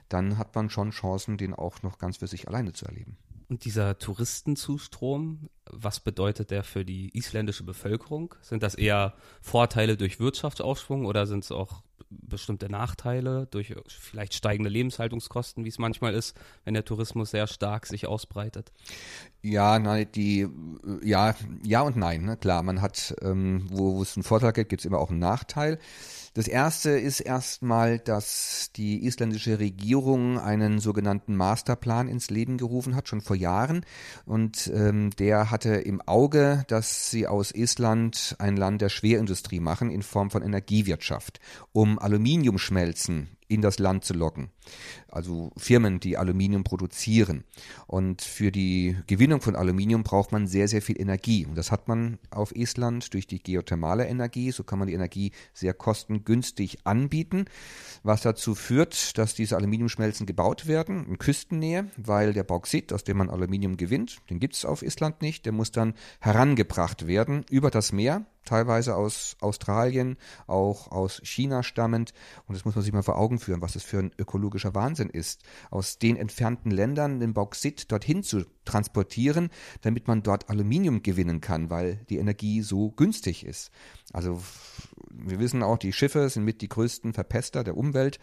[0.08, 3.18] dann hat man schon Chancen, den auch noch ganz für sich alleine zu erleben.
[3.48, 8.34] Und dieser Touristenzustrom, was bedeutet der für die isländische Bevölkerung?
[8.42, 14.70] Sind das eher Vorteile durch Wirtschaftsaufschwung oder sind es auch bestimmte Nachteile durch vielleicht steigende
[14.70, 18.72] Lebenshaltungskosten, wie es manchmal ist, wenn der Tourismus sehr stark sich ausbreitet?
[19.42, 20.48] Ja, nein, die,
[21.02, 22.36] ja, ja und nein, ne?
[22.36, 22.62] klar.
[22.62, 25.78] Man hat, ähm, wo, es einen Vorteil gibt, gibt es immer auch einen Nachteil.
[26.34, 33.08] Das erste ist erstmal, dass die isländische Regierung einen sogenannten Masterplan ins Leben gerufen hat,
[33.08, 33.84] schon vor Jahren.
[34.24, 39.90] Und ähm, der hatte im Auge, dass sie aus Island ein Land der Schwerindustrie machen
[39.90, 41.40] in Form von Energiewirtschaft,
[41.72, 44.50] um Aluminiumschmelzen in das Land zu locken.
[45.10, 47.44] Also Firmen, die Aluminium produzieren.
[47.86, 51.46] Und für die Gewinnung von Aluminium braucht man sehr, sehr viel Energie.
[51.46, 54.50] Und das hat man auf Island durch die geothermale Energie.
[54.50, 57.46] So kann man die Energie sehr kostengünstig anbieten,
[58.02, 63.16] was dazu führt, dass diese Aluminiumschmelzen gebaut werden in Küstennähe, weil der Bauxit, aus dem
[63.16, 67.70] man Aluminium gewinnt, den gibt es auf Island nicht, der muss dann herangebracht werden über
[67.70, 72.12] das Meer teilweise aus Australien, auch aus China stammend.
[72.46, 75.10] Und das muss man sich mal vor Augen führen, was das für ein ökologischer Wahnsinn
[75.10, 81.40] ist, aus den entfernten Ländern den Bauxit dorthin zu transportieren, damit man dort Aluminium gewinnen
[81.40, 83.70] kann, weil die Energie so günstig ist.
[84.12, 84.40] Also
[85.10, 88.18] wir wissen auch, die Schiffe sind mit die größten Verpester der Umwelt,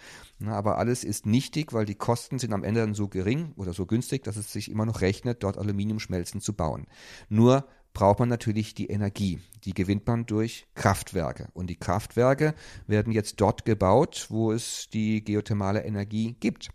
[0.46, 3.86] aber alles ist nichtig, weil die Kosten sind am Ende dann so gering oder so
[3.86, 6.88] günstig, dass es sich immer noch rechnet, dort Aluminiumschmelzen zu bauen.
[7.30, 9.40] Nur braucht man natürlich die Energie.
[9.64, 11.48] Die gewinnt man durch Kraftwerke.
[11.54, 12.54] Und die Kraftwerke
[12.86, 16.70] werden jetzt dort gebaut, wo es die geothermale Energie gibt.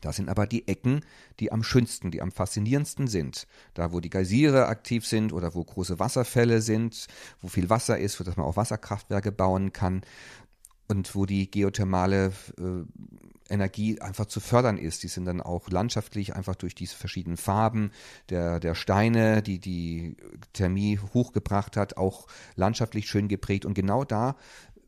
[0.00, 1.04] Das sind aber die Ecken,
[1.40, 3.48] die am schönsten, die am faszinierendsten sind.
[3.74, 7.08] Da, wo die Geysire aktiv sind oder wo große Wasserfälle sind,
[7.42, 10.02] wo viel Wasser ist, dass man auch Wasserkraftwerke bauen kann
[10.86, 12.84] und wo die geothermale äh,
[13.48, 15.02] Energie einfach zu fördern ist.
[15.02, 17.90] Die sind dann auch landschaftlich einfach durch diese verschiedenen Farben
[18.30, 20.16] der, der Steine, die die
[20.52, 23.64] Thermie hochgebracht hat, auch landschaftlich schön geprägt.
[23.64, 24.36] Und genau da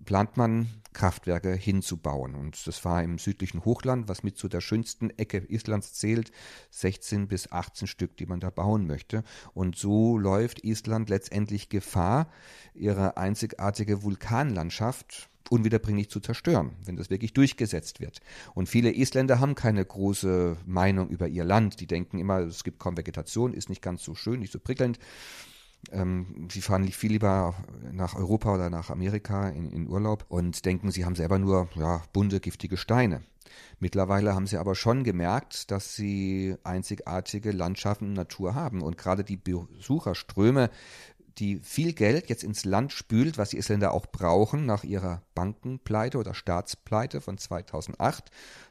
[0.05, 2.35] plant man Kraftwerke hinzubauen.
[2.35, 6.33] Und das war im südlichen Hochland, was mit zu der schönsten Ecke Islands zählt,
[6.71, 9.23] 16 bis 18 Stück, die man da bauen möchte.
[9.55, 12.29] Und so läuft Island letztendlich Gefahr,
[12.75, 18.21] ihre einzigartige Vulkanlandschaft unwiederbringlich zu zerstören, wenn das wirklich durchgesetzt wird.
[18.55, 21.81] Und viele Isländer haben keine große Meinung über ihr Land.
[21.81, 24.99] Die denken immer, es gibt kaum Vegetation, ist nicht ganz so schön, nicht so prickelnd.
[25.93, 27.55] Ähm, sie fahren viel lieber
[27.93, 32.03] nach Europa oder nach Amerika in, in Urlaub und denken, sie haben selber nur ja,
[32.13, 33.23] bunte, giftige Steine.
[33.79, 38.83] Mittlerweile haben sie aber schon gemerkt, dass sie einzigartige Landschaften und Natur haben.
[38.83, 40.71] Und gerade die Besucherströme
[41.39, 46.19] die viel Geld jetzt ins Land spült, was die Isländer auch brauchen nach ihrer Bankenpleite
[46.19, 48.31] oder Staatspleite von 2008.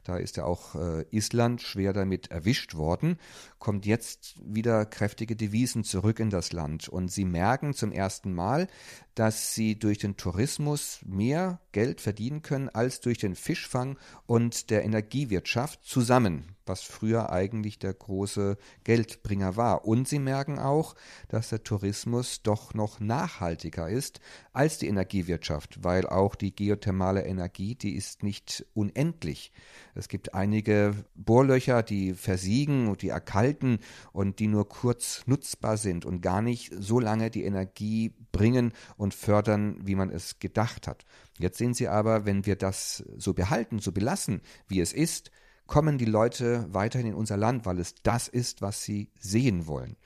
[0.10, 3.19] Da ist ja auch äh, Island schwer damit erwischt worden.
[3.60, 6.89] Kommt jetzt wieder kräftige Devisen zurück in das Land.
[6.89, 8.67] Und sie merken zum ersten Mal,
[9.13, 14.84] dass sie durch den Tourismus mehr Geld verdienen können als durch den Fischfang und der
[14.84, 19.86] Energiewirtschaft zusammen was früher eigentlich der große Geldbringer war.
[19.86, 20.95] Und sie merken auch,
[21.28, 24.22] dass der Tourismus doch noch nachhaltiger ist
[24.54, 29.52] als die Energiewirtschaft, weil auch die geothermale Energie, die ist nicht unendlich.
[30.00, 33.80] Es gibt einige Bohrlöcher, die versiegen und die erkalten
[34.14, 39.14] und die nur kurz nutzbar sind und gar nicht so lange die Energie bringen und
[39.14, 41.06] fördern, wie man es gedacht hat.
[41.38, 45.32] Jetzt sehen Sie aber, wenn wir das so behalten, so belassen, wie es ist,
[45.68, 49.98] kommen die Leute weiterhin in unser Land, weil es das ist, was sie sehen wollen.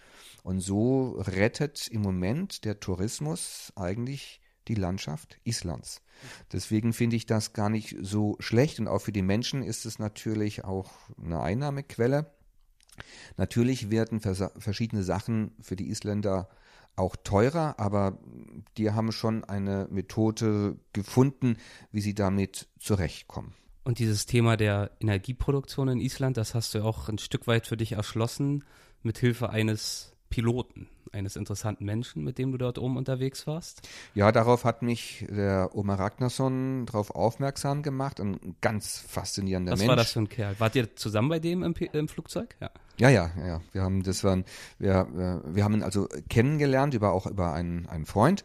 [0.41, 6.01] Und so rettet im Moment der Tourismus eigentlich die Landschaft Islands.
[6.51, 9.99] Deswegen finde ich das gar nicht so schlecht und auch für die Menschen ist es
[9.99, 10.91] natürlich auch
[11.23, 12.31] eine Einnahmequelle.
[13.37, 16.49] Natürlich werden verschiedene Sachen für die Isländer
[16.95, 18.19] auch teurer, aber
[18.77, 21.57] die haben schon eine Methode gefunden,
[21.91, 23.53] wie sie damit zurechtkommen.
[23.83, 27.77] Und dieses Thema der Energieproduktion in Island, das hast du auch ein Stück weit für
[27.77, 28.63] dich erschlossen,
[29.01, 33.87] mit Hilfe eines Piloten, eines interessanten Menschen, mit dem du dort oben unterwegs warst?
[34.15, 38.19] Ja, darauf hat mich der Omar Ragnarsson darauf aufmerksam gemacht.
[38.19, 39.89] Ein ganz faszinierender Was Mensch.
[39.89, 40.55] Was war das für ein Kerl?
[40.57, 42.55] Wart ihr zusammen bei dem im, im Flugzeug?
[42.59, 42.71] Ja.
[42.97, 43.61] Ja, ja, ja.
[43.73, 44.43] Wir haben das waren,
[44.79, 45.07] wir,
[45.45, 48.43] wir haben ihn also kennengelernt über auch über einen, einen Freund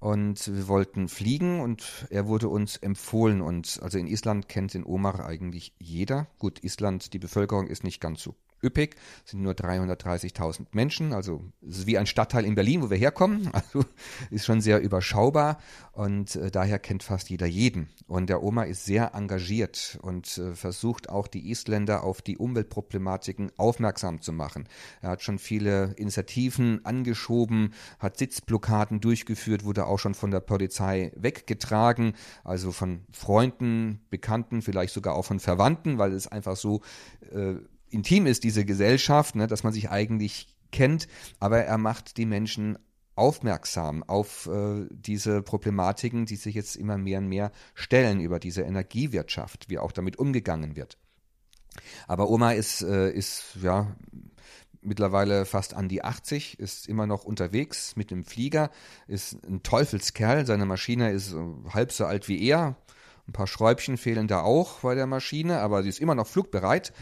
[0.00, 4.84] und wir wollten fliegen und er wurde uns empfohlen und also in Island kennt den
[4.84, 6.26] Omar eigentlich jeder.
[6.40, 11.78] Gut, Island, die Bevölkerung ist nicht ganz so üppig, sind nur 330.000 Menschen, also es
[11.78, 13.84] ist wie ein Stadtteil in Berlin, wo wir herkommen, also
[14.30, 15.58] ist schon sehr überschaubar.
[15.92, 17.88] Und äh, daher kennt fast jeder jeden.
[18.06, 23.50] Und der Oma ist sehr engagiert und äh, versucht auch die Isländer auf die Umweltproblematiken
[23.56, 24.68] aufmerksam zu machen.
[25.02, 31.10] Er hat schon viele Initiativen angeschoben, hat Sitzblockaden durchgeführt, wurde auch schon von der Polizei
[31.16, 36.80] weggetragen, also von Freunden, Bekannten, vielleicht sogar auch von Verwandten, weil es einfach so
[37.32, 37.56] äh,
[37.90, 41.08] intim ist, diese Gesellschaft, ne, dass man sich eigentlich kennt,
[41.40, 42.78] aber er macht die Menschen
[43.14, 48.62] aufmerksam auf äh, diese Problematiken, die sich jetzt immer mehr und mehr stellen über diese
[48.62, 50.98] Energiewirtschaft, wie auch damit umgegangen wird.
[52.06, 53.96] Aber Oma ist, äh, ist ja
[54.80, 58.70] mittlerweile fast an die 80, ist immer noch unterwegs mit dem Flieger,
[59.08, 61.34] ist ein Teufelskerl, seine Maschine ist
[61.72, 62.76] halb so alt wie er.
[63.26, 66.92] Ein paar Schräubchen fehlen da auch bei der Maschine, aber sie ist immer noch flugbereit.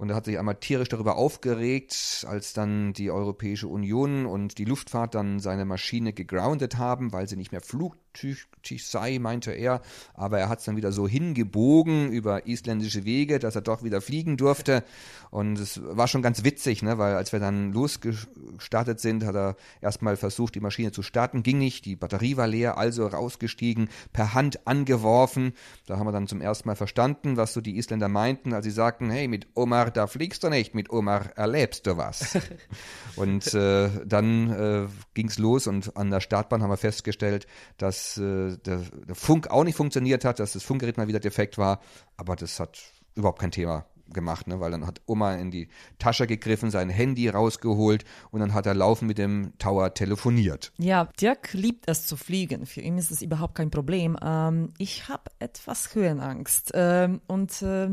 [0.00, 4.64] Und er hat sich einmal tierisch darüber aufgeregt, als dann die Europäische Union und die
[4.64, 8.09] Luftfahrt dann seine Maschine gegroundet haben, weil sie nicht mehr flugtüchtig
[8.78, 9.80] sei, meinte er.
[10.14, 14.00] Aber er hat es dann wieder so hingebogen über isländische Wege, dass er doch wieder
[14.00, 14.84] fliegen durfte.
[15.30, 16.98] Und es war schon ganz witzig, ne?
[16.98, 21.42] weil als wir dann losgestartet sind, hat er erstmal versucht, die Maschine zu starten.
[21.42, 25.52] Ging nicht, die Batterie war leer, also rausgestiegen, per Hand angeworfen.
[25.86, 28.70] Da haben wir dann zum ersten Mal verstanden, was so die Isländer meinten, als sie
[28.72, 32.36] sagten, hey, mit Omar da fliegst du nicht, mit Omar erlebst du was.
[33.16, 37.46] und äh, dann äh, ging los und an der Startbahn haben wir festgestellt,
[37.78, 41.58] dass äh, der, der Funk auch nicht funktioniert hat, dass das Funkgerät mal wieder defekt
[41.58, 41.80] war,
[42.16, 42.78] aber das hat
[43.14, 44.60] überhaupt kein Thema gemacht, ne?
[44.60, 48.74] weil dann hat Oma in die Tasche gegriffen, sein Handy rausgeholt und dann hat er
[48.74, 50.72] laufen mit dem Tower telefoniert.
[50.78, 52.66] Ja, Dirk liebt es zu fliegen.
[52.66, 54.16] Für ihn ist es überhaupt kein Problem.
[54.22, 57.90] Ähm, ich habe etwas Höhenangst ähm, und äh,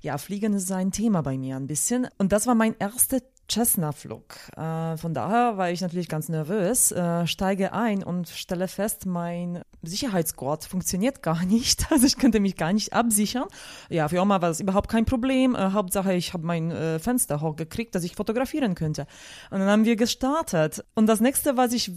[0.00, 2.08] ja, Fliegen ist ein Thema bei mir ein bisschen.
[2.18, 4.36] Und das war mein erster Cessna-Flug.
[4.56, 9.62] Äh, von daher war ich natürlich ganz nervös, äh, steige ein und stelle fest, mein
[9.82, 11.90] Sicherheitsgurt funktioniert gar nicht.
[11.90, 13.44] Also ich könnte mich gar nicht absichern.
[13.88, 15.54] Ja, für Oma war das überhaupt kein Problem.
[15.54, 19.06] Äh, Hauptsache, ich habe mein äh, Fenster hochgekriegt, dass ich fotografieren könnte.
[19.50, 20.84] Und dann haben wir gestartet.
[20.94, 21.92] Und das nächste, was ich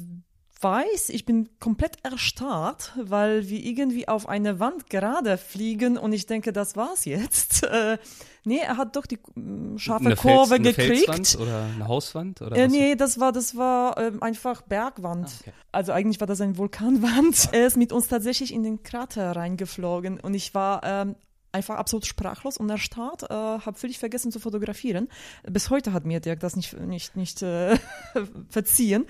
[0.62, 6.26] weiß, ich bin komplett erstarrt, weil wir irgendwie auf eine Wand gerade fliegen und ich
[6.26, 7.65] denke, das war's jetzt.
[7.78, 7.98] Äh,
[8.46, 11.10] nee, er hat doch die äh, scharfe eine Kurve Fels, gekriegt.
[11.10, 12.41] Eine Felswand oder eine Hauswand?
[12.41, 15.28] Oder äh, nee, das war, das war äh, einfach Bergwand.
[15.28, 15.54] Ah, okay.
[15.74, 17.50] Also eigentlich war das eine Vulkanwand.
[17.52, 21.15] Er ist mit uns tatsächlich in den Krater reingeflogen und ich war ähm,
[21.58, 25.10] einfach absolut sprachlos und erstarrt, äh, habe völlig vergessen zu fotografieren.
[25.43, 27.78] Bis heute hat mir Dirk das nicht, nicht, nicht äh,
[28.50, 29.06] verziehen.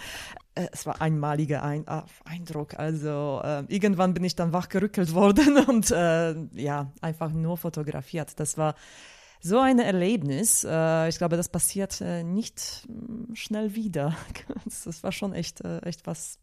[0.56, 2.80] Äh, es war ein einmaliger ein äh, Eindruck.
[2.80, 8.40] Also äh, irgendwann bin ich dann wachgerückelt worden und äh, ja, einfach nur fotografiert.
[8.40, 8.76] Das war
[9.42, 10.64] so ein Erlebnis.
[10.64, 14.16] Äh, ich glaube, das passiert nicht mm, schnell wieder.
[14.66, 16.40] Das war schon echt, echt was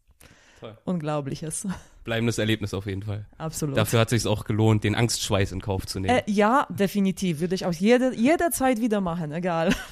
[0.59, 0.77] Toll.
[0.85, 1.67] Unglaubliches.
[2.03, 3.25] Bleibendes Erlebnis auf jeden Fall.
[3.37, 3.75] Absolut.
[3.75, 6.17] Dafür hat es sich auch gelohnt, den Angstschweiß in Kauf zu nehmen.
[6.17, 7.39] Äh, ja, definitiv.
[7.39, 9.73] Würde ich auch jede, jederzeit wieder machen, egal.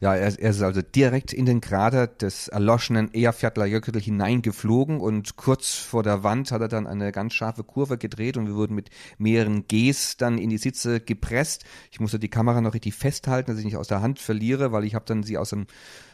[0.00, 5.76] Ja, er, er ist also direkt in den Krater des erloschenen Eyjafjallajökull hineingeflogen und kurz
[5.76, 8.90] vor der Wand hat er dann eine ganz scharfe Kurve gedreht und wir wurden mit
[9.16, 11.64] mehreren Gs dann in die Sitze gepresst.
[11.90, 14.84] Ich musste die Kamera noch richtig festhalten, dass ich nicht aus der Hand verliere, weil
[14.84, 15.66] ich habe dann sie aus dem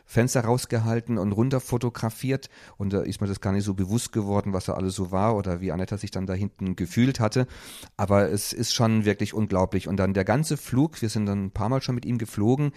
[0.09, 4.55] Fenster rausgehalten und runter fotografiert und da ist mir das gar nicht so bewusst geworden,
[4.55, 7.47] was da alles so war oder wie Annetta sich dann da hinten gefühlt hatte.
[7.99, 9.87] Aber es ist schon wirklich unglaublich.
[9.87, 12.73] Und dann der ganze Flug, wir sind dann ein paar Mal schon mit ihm geflogen,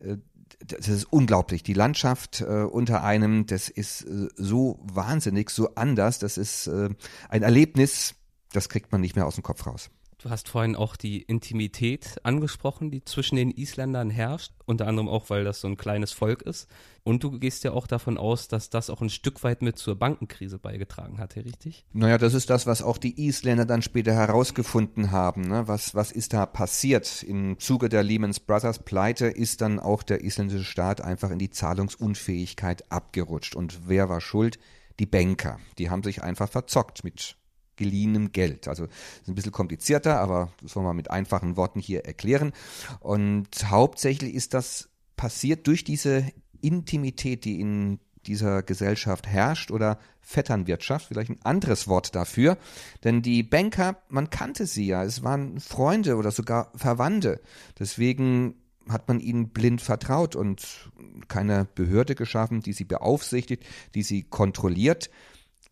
[0.00, 0.18] äh,
[0.66, 1.62] das ist unglaublich.
[1.62, 6.18] Die Landschaft äh, unter einem, das ist äh, so wahnsinnig, so anders.
[6.18, 6.90] Das ist äh,
[7.30, 8.14] ein Erlebnis,
[8.52, 9.90] das kriegt man nicht mehr aus dem Kopf raus.
[10.24, 15.28] Du hast vorhin auch die Intimität angesprochen, die zwischen den Isländern herrscht, unter anderem auch,
[15.28, 16.66] weil das so ein kleines Volk ist.
[17.02, 19.96] Und du gehst ja auch davon aus, dass das auch ein Stück weit mit zur
[19.96, 21.84] Bankenkrise beigetragen hatte, richtig?
[21.92, 25.42] Naja, das ist das, was auch die Isländer dann später herausgefunden haben.
[25.42, 25.68] Ne?
[25.68, 27.22] Was, was ist da passiert?
[27.22, 31.50] Im Zuge der Lehman Brothers Pleite ist dann auch der isländische Staat einfach in die
[31.50, 33.54] Zahlungsunfähigkeit abgerutscht.
[33.54, 34.58] Und wer war schuld?
[35.00, 35.58] Die Banker.
[35.76, 37.36] Die haben sich einfach verzockt mit
[37.76, 38.68] geliehenem Geld.
[38.68, 42.52] Also ist ein bisschen komplizierter, aber das wollen wir mit einfachen Worten hier erklären.
[43.00, 46.24] Und hauptsächlich ist das passiert durch diese
[46.60, 52.56] Intimität, die in dieser Gesellschaft herrscht oder Vetternwirtschaft, vielleicht ein anderes Wort dafür.
[53.04, 57.40] Denn die Banker, man kannte sie ja, es waren Freunde oder sogar Verwandte.
[57.78, 58.54] Deswegen
[58.88, 60.90] hat man ihnen blind vertraut und
[61.28, 65.10] keine Behörde geschaffen, die sie beaufsichtigt, die sie kontrolliert.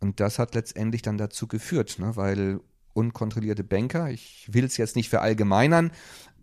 [0.03, 2.61] Und das hat letztendlich dann dazu geführt, ne, weil
[2.93, 5.93] unkontrollierte Banker, ich will es jetzt nicht verallgemeinern,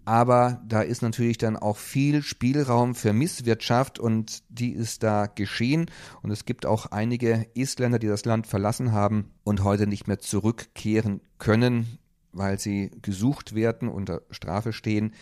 [0.06, 5.92] aber da ist natürlich dann auch viel Spielraum für Misswirtschaft und die ist da geschehen.
[6.24, 10.20] Und es gibt auch einige Isländer, die das Land verlassen haben und heute nicht mehr
[10.20, 12.00] zurückkehren können,
[12.32, 15.14] weil sie gesucht werden, unter Strafe stehen.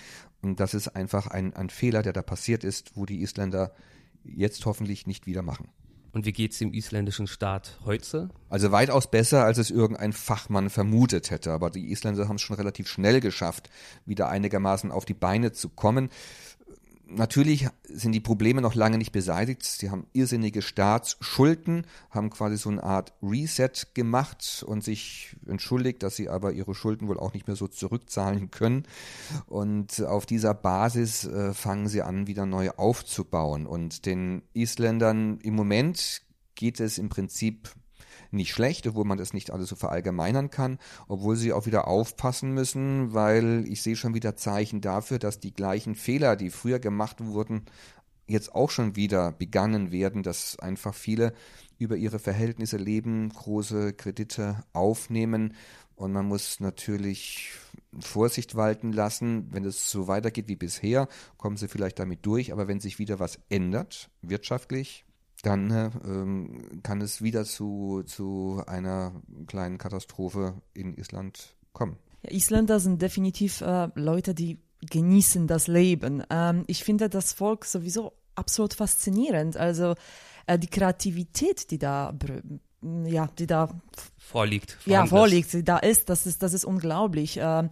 [0.42, 3.74] Und das ist einfach ein, ein Fehler, der da passiert ist, wo die Isländer
[4.24, 5.70] jetzt hoffentlich nicht wieder machen.
[6.12, 8.30] Und wie geht es dem isländischen Staat heute?
[8.50, 11.52] Also weitaus besser, als es irgendein Fachmann vermutet hätte.
[11.52, 13.70] Aber die Isländer haben es schon relativ schnell geschafft,
[14.06, 16.10] wieder einigermaßen auf die Beine zu kommen.
[17.10, 19.64] Natürlich sind die Probleme noch lange nicht beseitigt.
[19.64, 26.18] Sie haben irrsinnige Staatsschulden, haben quasi so eine Art Reset gemacht und sich entschuldigt, dass
[26.18, 28.84] sie aber ihre Schulden wohl auch nicht mehr so zurückzahlen können.
[29.46, 33.68] Und auf dieser Basis äh, fangen sie an, wieder neu aufzubauen.
[33.68, 36.22] Und den Isländern im Moment
[36.56, 37.70] geht es im Prinzip
[38.32, 42.54] nicht schlecht, obwohl man das nicht alles so verallgemeinern kann, obwohl sie auch wieder aufpassen
[42.54, 47.24] müssen, weil ich sehe schon wieder Zeichen dafür, dass die gleichen Fehler, die früher gemacht
[47.24, 47.66] wurden,
[48.28, 51.34] jetzt auch schon wieder begangen werden, dass einfach viele
[51.80, 55.54] über ihre Verhältnisse leben, große Kredite aufnehmen
[55.98, 57.50] und man muss natürlich
[58.00, 59.48] Vorsicht walten lassen.
[59.52, 63.20] Wenn es so weitergeht wie bisher, kommen sie vielleicht damit durch, aber wenn sich wieder
[63.20, 65.07] was ändert, wirtschaftlich,
[65.44, 69.14] dann äh, ähm, kann es wieder zu, zu einer
[69.48, 71.98] kleinen Katastrophe in Island kommen.
[72.24, 76.24] Ja, Isländer sind definitiv äh, Leute, die genießen das Leben.
[76.30, 79.58] Ähm, ich finde das Volk sowieso absolut faszinierend.
[79.58, 79.96] Also
[80.46, 82.14] äh, die Kreativität, die da
[83.06, 83.70] ja, die da
[84.18, 84.78] vorliegt.
[84.86, 87.40] Ja, vorliegt, die da ist, das ist, das ist unglaublich.
[87.42, 87.70] Ähm,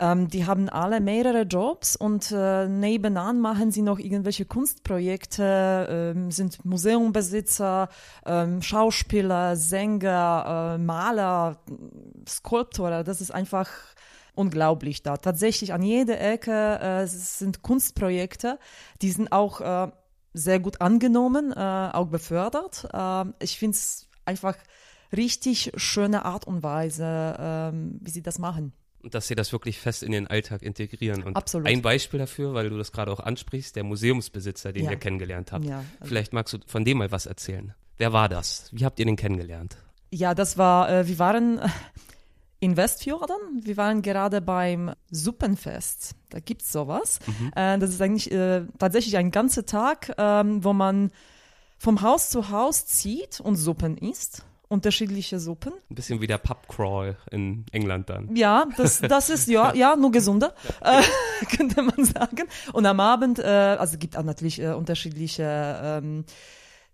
[0.00, 6.30] ähm, die haben alle mehrere Jobs und äh, nebenan machen sie noch irgendwelche Kunstprojekte, äh,
[6.32, 7.88] sind Museumbesitzer,
[8.24, 11.58] äh, Schauspieler, Sänger, äh, Maler,
[12.28, 13.04] Skulptoren.
[13.04, 13.70] Das ist einfach
[14.34, 15.16] unglaublich da.
[15.16, 18.58] Tatsächlich an jeder Ecke äh, sind Kunstprojekte,
[19.00, 19.92] die sind auch äh,
[20.32, 22.88] sehr gut angenommen, auch befördert.
[22.92, 24.56] Äh, ich finde es einfach
[25.16, 28.72] richtig schöne Art und Weise, ähm, wie sie das machen
[29.10, 31.22] dass sie das wirklich fest in den Alltag integrieren.
[31.22, 31.66] Und Absolut.
[31.68, 34.90] ein Beispiel dafür, weil du das gerade auch ansprichst, der Museumsbesitzer, den Ja.
[34.92, 35.64] ihr kennengelernt habt.
[35.64, 37.74] Ja, also- Vielleicht magst du von dem mal was erzählen.
[37.98, 38.68] Wer war das?
[38.72, 39.76] Wie habt ihr den kennengelernt?
[40.10, 41.68] Ja, das war, äh, wir waren äh,
[42.60, 43.36] in Westfjorden.
[43.62, 46.14] Wir waren gerade beim Suppenfest.
[46.30, 47.18] Da gibt's sowas.
[47.54, 51.10] Äh, das ist eigentlich äh, tatsächlich ein ganzer Tag, ähm, wo man
[51.78, 54.44] vom Haus zu Haus zieht und Suppen isst.
[54.68, 55.72] Unterschiedliche Suppen.
[55.90, 58.34] Ein bisschen wie der Pubcrawl in England dann.
[58.34, 61.02] Ja, das, das ist ja, ja, nur gesunder, äh,
[61.56, 62.44] könnte man sagen.
[62.72, 66.24] Und am Abend, äh, also gibt auch natürlich äh, unterschiedliche ähm,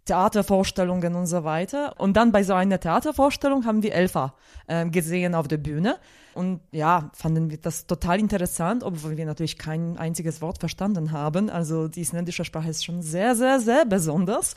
[0.04, 1.94] Theatervorstellungen und so weiter.
[1.98, 4.35] Und dann bei so einer Theatervorstellung haben wir Elfa
[4.66, 5.98] äh, gesehen auf der Bühne.
[6.35, 11.50] Und ja, fanden wir das total interessant, obwohl wir natürlich kein einziges Wort verstanden haben.
[11.50, 14.54] Also die isländische Sprache ist schon sehr, sehr, sehr besonders.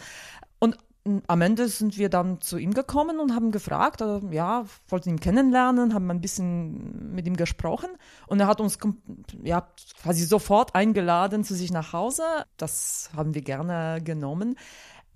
[0.60, 0.78] Und
[1.28, 5.20] am Ende sind wir dann zu ihm gekommen und haben gefragt, äh, ja, wollten ihn
[5.20, 7.90] kennenlernen, haben ein bisschen mit ihm gesprochen
[8.28, 8.78] und er hat uns
[9.44, 9.68] ja,
[10.02, 12.24] quasi sofort eingeladen zu sich nach Hause.
[12.58, 14.56] Das haben wir gerne genommen.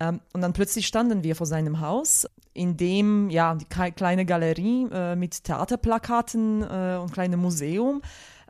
[0.00, 4.88] Ähm, und dann plötzlich standen wir vor seinem Haus, in dem ja die kleine Galerie
[4.92, 8.02] äh, mit Theaterplakaten äh, und kleinem Museum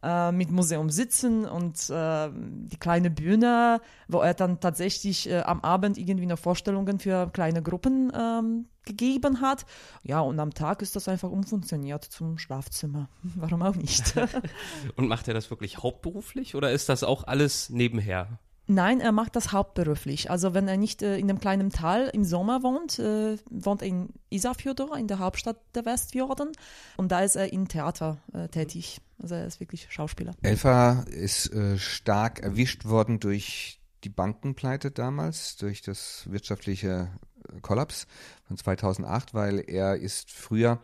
[0.02, 5.60] äh, mit Museum sitzen und äh, die kleine Bühne, wo er dann tatsächlich äh, am
[5.60, 9.66] Abend irgendwie noch Vorstellungen für kleine Gruppen ähm, gegeben hat.
[10.02, 13.08] Ja, und am Tag ist das einfach umfunktioniert zum Schlafzimmer.
[13.22, 14.14] Warum auch nicht?
[14.96, 18.38] und macht er das wirklich hauptberuflich oder ist das auch alles nebenher?
[18.70, 20.30] Nein, er macht das hauptberuflich.
[20.30, 23.88] Also wenn er nicht äh, in einem kleinen Tal im Sommer wohnt, äh, wohnt er
[23.88, 26.52] in Isafjordur, in der Hauptstadt der Westfjorden.
[26.98, 29.00] Und da ist er im Theater äh, tätig.
[29.22, 30.34] Also er ist wirklich Schauspieler.
[30.42, 37.08] Elfa ist äh, stark erwischt worden durch die Bankenpleite damals, durch das wirtschaftliche
[37.48, 38.06] äh, Kollaps
[38.46, 40.78] von 2008, weil er ist früher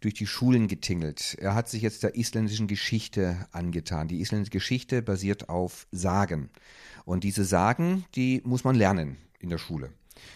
[0.00, 1.36] durch die Schulen getingelt.
[1.40, 4.08] Er hat sich jetzt der isländischen Geschichte angetan.
[4.08, 6.50] Die isländische Geschichte basiert auf Sagen.
[7.06, 9.90] Und diese Sagen, die muss man lernen in der Schule.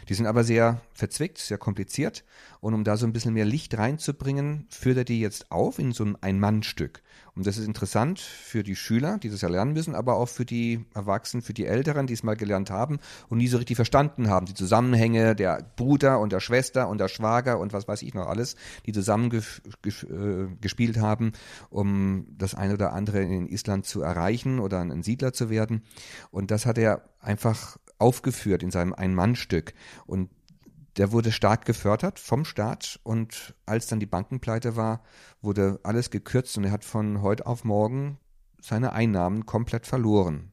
[0.08, 2.24] Die sind aber sehr verzwickt, sehr kompliziert.
[2.60, 5.92] Und um da so ein bisschen mehr Licht reinzubringen, führt er die jetzt auf in
[5.92, 7.02] so ein Ein-Mann-Stück.
[7.34, 10.44] Und das ist interessant für die Schüler, die das ja lernen müssen, aber auch für
[10.44, 14.28] die Erwachsenen, für die Älteren, die es mal gelernt haben und nie so richtig verstanden
[14.28, 14.46] haben.
[14.46, 18.26] Die Zusammenhänge der Bruder und der Schwester und der Schwager und was weiß ich noch
[18.26, 21.32] alles, die zusammen äh, haben,
[21.70, 25.82] um das eine oder andere in Island zu erreichen oder ein Siedler zu werden.
[26.30, 29.74] Und das hat er einfach aufgeführt in seinem Ein-Mann-Stück.
[30.06, 30.30] Und
[30.96, 35.02] der wurde stark gefördert vom Staat und als dann die Bankenpleite war,
[35.40, 38.18] wurde alles gekürzt und er hat von heute auf morgen
[38.60, 40.52] seine Einnahmen komplett verloren.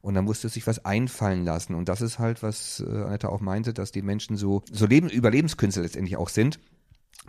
[0.00, 1.74] Und dann musste sich was einfallen lassen.
[1.74, 5.08] Und das ist halt, was äh, Anetta auch meinte, dass die Menschen so, so Leben,
[5.08, 6.58] Überlebenskünstler letztendlich auch sind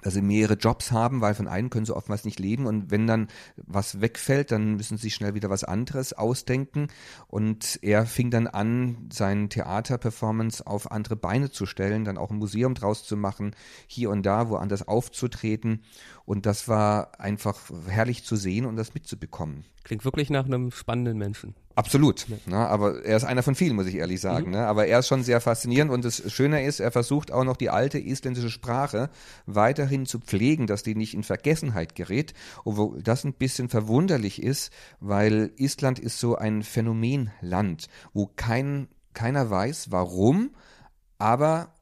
[0.01, 2.67] dass sie mehrere Jobs haben, weil von einem können sie oftmals nicht leben.
[2.67, 3.27] Und wenn dann
[3.57, 6.89] was wegfällt, dann müssen sie schnell wieder was anderes ausdenken.
[7.27, 12.37] Und er fing dann an, sein Theaterperformance auf andere Beine zu stellen, dann auch ein
[12.37, 13.55] Museum draus zu machen,
[13.87, 15.81] hier und da woanders aufzutreten
[16.25, 17.57] und das war einfach
[17.87, 19.65] herrlich zu sehen und das mitzubekommen.
[19.83, 21.53] Klingt wirklich nach einem spannenden Menschen.
[21.75, 22.27] Absolut.
[22.27, 22.37] Ja.
[22.45, 24.47] Ne, aber er ist einer von vielen, muss ich ehrlich sagen.
[24.47, 24.53] Mhm.
[24.53, 24.65] Ne?
[24.65, 27.69] Aber er ist schon sehr faszinierend und das Schöne ist, er versucht auch noch die
[27.69, 29.09] alte isländische Sprache
[29.45, 32.33] weiterhin zu pflegen, dass die nicht in Vergessenheit gerät.
[32.63, 39.49] Obwohl das ein bisschen verwunderlich ist, weil Island ist so ein Phänomenland, wo kein, keiner
[39.49, 40.55] weiß, warum,
[41.19, 41.74] aber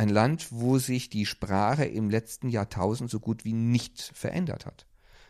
[0.00, 4.86] ein Land, wo sich die Sprache im letzten Jahrtausend so gut wie nicht verändert hat.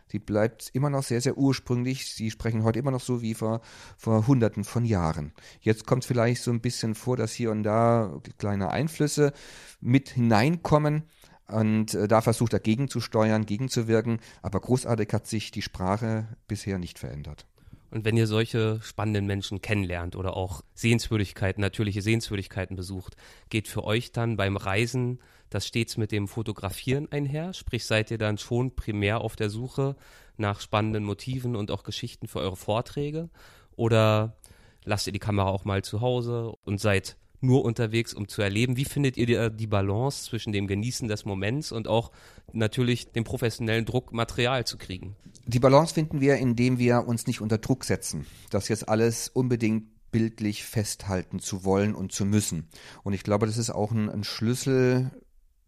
[0.06, 2.14] Sie bleibt immer noch sehr, sehr ursprünglich.
[2.14, 3.62] Sie sprechen heute immer noch so wie vor,
[3.96, 5.32] vor Hunderten von Jahren.
[5.60, 9.32] Jetzt kommt vielleicht so ein bisschen vor, dass hier und da kleine Einflüsse
[9.80, 11.02] mit hineinkommen.
[11.48, 14.20] Und äh, da versucht er gegenzusteuern, gegenzuwirken.
[14.40, 17.46] Aber großartig hat sich die Sprache bisher nicht verändert.
[17.90, 23.16] Und wenn ihr solche spannenden Menschen kennenlernt oder auch Sehenswürdigkeiten, natürliche Sehenswürdigkeiten besucht,
[23.48, 25.18] geht für euch dann beim Reisen
[25.48, 27.52] das stets mit dem Fotografieren einher?
[27.52, 29.96] Sprich, seid ihr dann schon primär auf der Suche
[30.36, 33.28] nach spannenden Motiven und auch Geschichten für eure Vorträge?
[33.74, 34.36] Oder
[34.84, 38.76] lasst ihr die Kamera auch mal zu Hause und seid nur unterwegs, um zu erleben.
[38.76, 42.10] Wie findet ihr die, Balance zwischen dem Genießen des Moments und auch
[42.52, 45.16] natürlich dem professionellen Druck, Material zu kriegen?
[45.46, 49.84] Die Balance finden wir, indem wir uns nicht unter Druck setzen, das jetzt alles unbedingt
[50.10, 52.68] bildlich festhalten zu wollen und zu müssen.
[53.04, 55.10] Und ich glaube, das ist auch ein, ein Schlüssel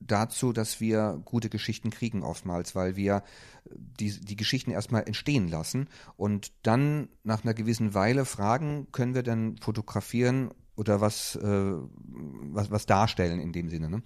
[0.00, 3.22] dazu, dass wir gute Geschichten kriegen oftmals, weil wir
[3.70, 9.22] die, die Geschichten erstmal entstehen lassen und dann nach einer gewissen Weile fragen, können wir
[9.22, 13.90] dann fotografieren oder was, äh, was, was darstellen in dem Sinne.
[13.90, 14.02] Ne?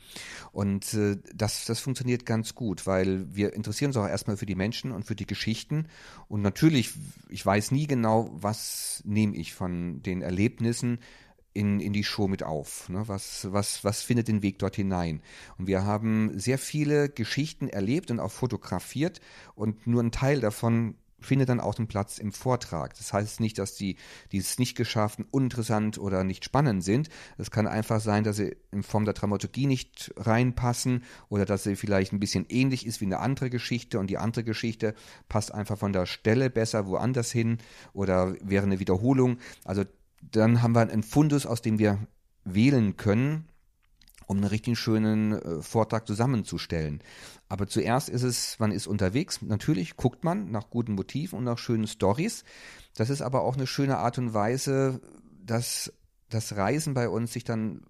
[0.53, 4.55] Und äh, das, das funktioniert ganz gut, weil wir interessieren uns auch erstmal für die
[4.55, 5.87] Menschen und für die Geschichten.
[6.29, 6.93] Und natürlich,
[7.29, 10.99] ich weiß nie genau, was nehme ich von den Erlebnissen
[11.57, 12.89] in, in die Show mit auf.
[12.89, 13.05] Ne?
[13.07, 15.23] Was, was, was findet den Weg dort hinein?
[15.57, 19.21] Und wir haben sehr viele Geschichten erlebt und auch fotografiert
[19.55, 20.97] und nur ein Teil davon
[21.27, 22.95] findet dann auch den Platz im Vortrag.
[22.97, 23.97] Das heißt nicht, dass die,
[24.33, 27.09] die es nicht geschaffen, uninteressant oder nicht spannend sind.
[27.37, 31.77] Es kann einfach sein, dass sie in Form der Dramaturgie nicht reinpassen oder dass sie
[31.77, 34.95] vielleicht ein bisschen ähnlich ist wie eine andere Geschichte und die andere Geschichte
[35.29, 37.59] passt einfach von der Stelle besser woanders hin
[37.93, 39.39] oder wäre eine Wiederholung.
[39.65, 39.85] Also
[40.23, 41.99] dann haben wir einen Fundus, aus dem wir
[42.45, 43.49] wählen können
[44.27, 47.01] um einen richtig schönen äh, Vortrag zusammenzustellen.
[47.49, 49.41] Aber zuerst ist es, man ist unterwegs.
[49.43, 52.45] Natürlich guckt man nach guten Motiven und nach schönen Stories.
[52.95, 55.01] Das ist aber auch eine schöne Art und Weise,
[55.45, 55.93] dass
[56.29, 57.83] das Reisen bei uns sich dann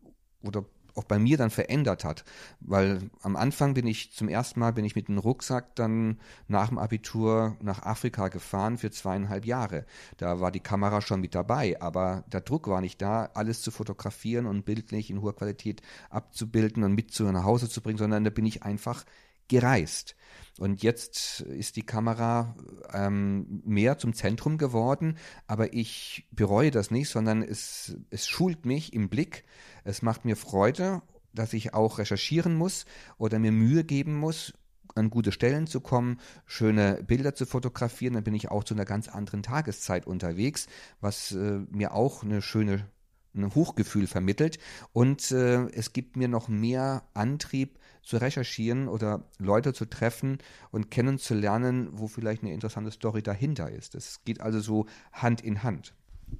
[0.42, 0.64] oder
[0.96, 2.24] auch bei mir dann verändert hat.
[2.60, 6.68] Weil am Anfang bin ich zum ersten Mal bin ich mit einem Rucksack dann nach
[6.68, 9.84] dem Abitur nach Afrika gefahren für zweieinhalb Jahre.
[10.16, 13.70] Da war die Kamera schon mit dabei, aber der Druck war nicht da, alles zu
[13.70, 18.24] fotografieren und bildlich in hoher Qualität abzubilden und mit zu nach Hause zu bringen, sondern
[18.24, 19.04] da bin ich einfach
[19.48, 20.16] gereist.
[20.58, 22.56] Und jetzt ist die Kamera
[22.92, 28.94] ähm, mehr zum Zentrum geworden, aber ich bereue das nicht, sondern es, es schult mich
[28.94, 29.44] im Blick.
[29.84, 31.02] Es macht mir Freude,
[31.34, 32.86] dass ich auch recherchieren muss
[33.18, 34.54] oder mir Mühe geben muss,
[34.94, 38.14] an gute Stellen zu kommen, schöne Bilder zu fotografieren.
[38.14, 40.68] Dann bin ich auch zu einer ganz anderen Tageszeit unterwegs,
[41.00, 42.88] was äh, mir auch eine schöne
[43.34, 44.58] ein Hochgefühl vermittelt
[44.92, 50.38] und äh, es gibt mir noch mehr Antrieb zu recherchieren oder Leute zu treffen
[50.70, 53.96] und kennenzulernen, wo vielleicht eine interessante Story dahinter ist.
[53.96, 55.92] Es geht also so Hand in Hand.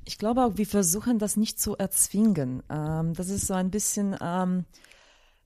[0.05, 2.63] Ich glaube auch, wir versuchen das nicht zu erzwingen.
[2.71, 4.65] Ähm, das ist so ein bisschen, ähm,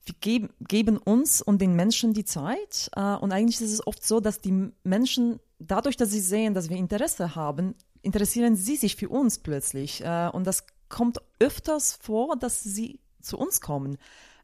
[0.04, 2.90] wir geben, geben, uns und den Menschen die Zeit.
[2.96, 6.68] Äh, und eigentlich ist es oft so, dass die Menschen, dadurch, dass sie sehen, dass
[6.68, 10.04] wir Interesse haben, interessieren sie sich für uns plötzlich.
[10.04, 13.96] Äh, und das kommt öfters vor, dass sie zu uns kommen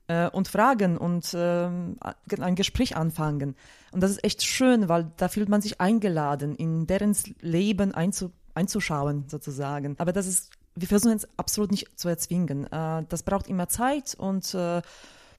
[0.09, 3.57] äh, und fragen und äh, ein Gespräch anfangen.
[3.93, 8.33] Und das ist echt schön, weil da fühlt man sich eingeladen, in deren Leben einzu,
[8.55, 9.95] einzuschauen, sozusagen.
[9.99, 12.71] Aber das ist, wir versuchen es absolut nicht zu erzwingen.
[12.71, 14.83] Äh, das braucht immer Zeit und äh,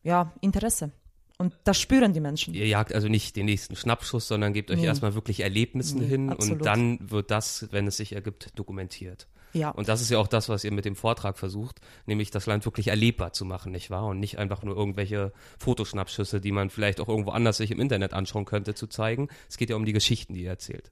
[0.04, 0.92] ja, Interesse.
[1.38, 2.56] Und das spüren die Menschen.
[2.56, 4.86] Ihr jagt also nicht den nächsten Schnappschuss, sondern gebt euch nee.
[4.86, 6.60] erstmal wirklich Erlebnissen nee, hin absolut.
[6.60, 9.28] und dann wird das, wenn es sich ergibt, dokumentiert.
[9.54, 9.70] Ja.
[9.70, 12.66] Und das ist ja auch das, was ihr mit dem Vortrag versucht, nämlich das Land
[12.66, 14.06] wirklich erlebbar zu machen, nicht wahr?
[14.06, 18.14] Und nicht einfach nur irgendwelche Fotoschnappschüsse, die man vielleicht auch irgendwo anders sich im Internet
[18.14, 19.30] anschauen könnte, zu zeigen.
[19.50, 20.92] Es geht ja um die Geschichten, die ihr erzählt.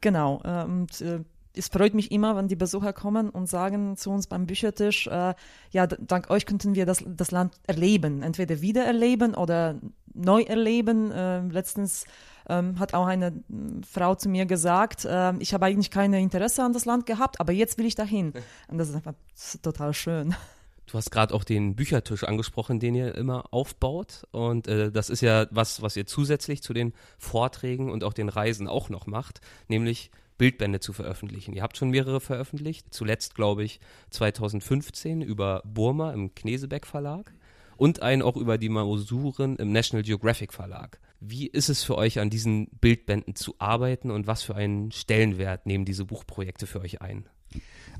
[0.00, 0.40] Genau.
[0.44, 1.20] Äh, und äh,
[1.54, 5.34] es freut mich immer, wenn die Besucher kommen und sagen zu uns beim Büchertisch, äh,
[5.70, 9.78] ja, dank euch könnten wir das, das Land erleben, entweder wiedererleben oder
[10.14, 11.10] neu erleben.
[11.10, 12.06] Äh, letztens
[12.48, 13.32] ähm, hat auch eine
[13.90, 17.52] Frau zu mir gesagt, äh, ich habe eigentlich keine Interesse an das Land gehabt, aber
[17.52, 18.32] jetzt will ich dahin.
[18.68, 19.14] Und das ist einfach
[19.62, 20.34] total schön.
[20.86, 24.24] Du hast gerade auch den Büchertisch angesprochen, den ihr immer aufbaut.
[24.30, 28.28] Und äh, das ist ja was, was ihr zusätzlich zu den Vorträgen und auch den
[28.28, 31.54] Reisen auch noch macht, nämlich Bildbände zu veröffentlichen.
[31.54, 33.80] Ihr habt schon mehrere veröffentlicht, zuletzt glaube ich
[34.10, 37.32] 2015 über Burma im Knesebeck Verlag
[37.76, 40.98] und einen auch über die Mausuren im National Geographic Verlag.
[41.24, 45.66] Wie ist es für euch, an diesen Bildbänden zu arbeiten und was für einen Stellenwert
[45.66, 47.28] nehmen diese Buchprojekte für euch ein?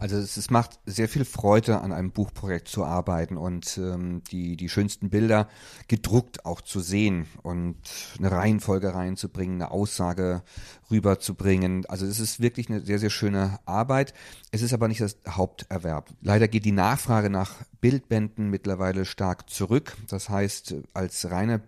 [0.01, 4.57] Also es, es, macht sehr viel Freude, an einem Buchprojekt zu arbeiten und ähm, die,
[4.57, 5.49] die schönsten Bilder
[5.87, 7.77] gedruckt auch zu sehen und
[8.19, 10.43] eine Reihenfolge reinzubringen, eine Aussage
[10.91, 11.87] rüberzubringen.
[11.87, 14.15] Also es ist wirklich eine sehr, sehr schöne Arbeit.
[14.51, 16.11] Es ist aber nicht das Haupterwerb.
[16.23, 19.97] Leider geht die Nachfrage nach Bildbänden mittlerweile stark zurück.
[20.09, 21.61] Das heißt, als reiner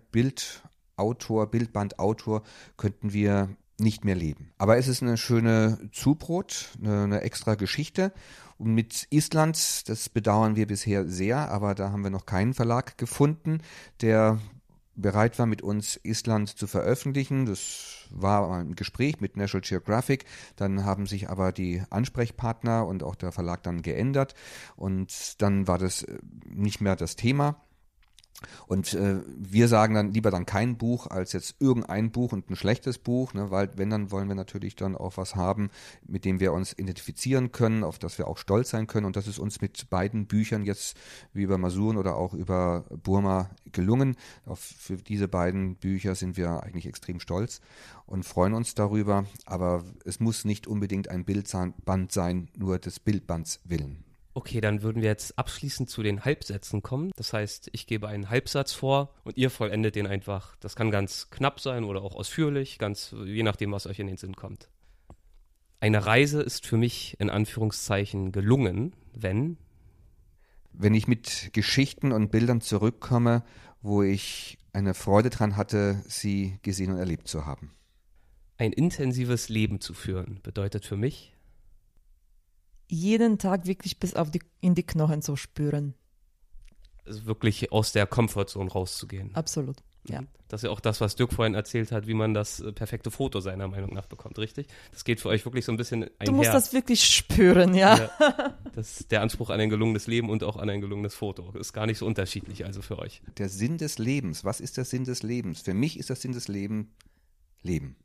[0.95, 2.43] Bildautor, Bildbandautor
[2.77, 4.51] könnten wir nicht mehr leben.
[4.57, 8.13] Aber es ist eine schöne Zubrot, eine, eine extra Geschichte.
[8.57, 12.97] Und mit Island, das bedauern wir bisher sehr, aber da haben wir noch keinen Verlag
[12.97, 13.59] gefunden,
[13.99, 14.39] der
[14.95, 17.45] bereit war, mit uns Island zu veröffentlichen.
[17.45, 20.23] Das war ein Gespräch mit National Geographic.
[20.55, 24.35] Dann haben sich aber die Ansprechpartner und auch der Verlag dann geändert.
[24.77, 27.61] Und dann war das äh, nicht mehr das Thema.
[28.67, 32.55] Und äh, wir sagen dann lieber dann kein Buch als jetzt irgendein Buch und ein
[32.55, 35.69] schlechtes Buch, ne, weil wenn, dann wollen wir natürlich dann auch was haben,
[36.07, 39.05] mit dem wir uns identifizieren können, auf das wir auch stolz sein können.
[39.05, 40.97] Und das ist uns mit beiden Büchern jetzt,
[41.33, 44.15] wie über Masuren oder auch über Burma, gelungen.
[44.45, 47.61] Auf, für diese beiden Bücher sind wir eigentlich extrem stolz
[48.05, 49.25] und freuen uns darüber.
[49.45, 54.03] Aber es muss nicht unbedingt ein Bildband sein, nur des Bildbands willen.
[54.37, 57.11] Okay, dann würden wir jetzt abschließend zu den Halbsätzen kommen.
[57.15, 60.57] Das heißt, ich gebe einen Halbsatz vor und ihr vollendet den einfach.
[60.57, 64.17] Das kann ganz knapp sein oder auch ausführlich, ganz je nachdem, was euch in den
[64.17, 64.69] Sinn kommt.
[65.79, 69.57] Eine Reise ist für mich in Anführungszeichen gelungen, wenn
[70.73, 73.43] wenn ich mit Geschichten und Bildern zurückkomme,
[73.81, 77.71] wo ich eine Freude dran hatte, sie gesehen und erlebt zu haben.
[78.57, 81.34] Ein intensives Leben zu führen bedeutet für mich
[82.87, 85.95] jeden Tag wirklich bis auf die, in die Knochen zu spüren.
[87.05, 89.33] Also wirklich aus der Komfortzone rauszugehen.
[89.35, 89.77] Absolut.
[90.07, 90.23] Ja.
[90.47, 93.09] Das ist ja auch das, was Dirk vorhin erzählt hat, wie man das äh, perfekte
[93.09, 94.67] Foto seiner Meinung nach bekommt, richtig?
[94.91, 96.25] Das geht für euch wirklich so ein bisschen einher.
[96.25, 97.97] Du musst das wirklich spüren, ja.
[97.97, 98.55] ja.
[98.75, 101.51] Das ist der Anspruch an ein gelungenes Leben und auch an ein gelungenes Foto.
[101.57, 103.21] Ist gar nicht so unterschiedlich also für euch.
[103.37, 104.45] Der Sinn des Lebens.
[104.45, 105.61] Was ist der Sinn des Lebens?
[105.61, 106.87] Für mich ist der Sinn des Lebens
[107.63, 107.95] Leben.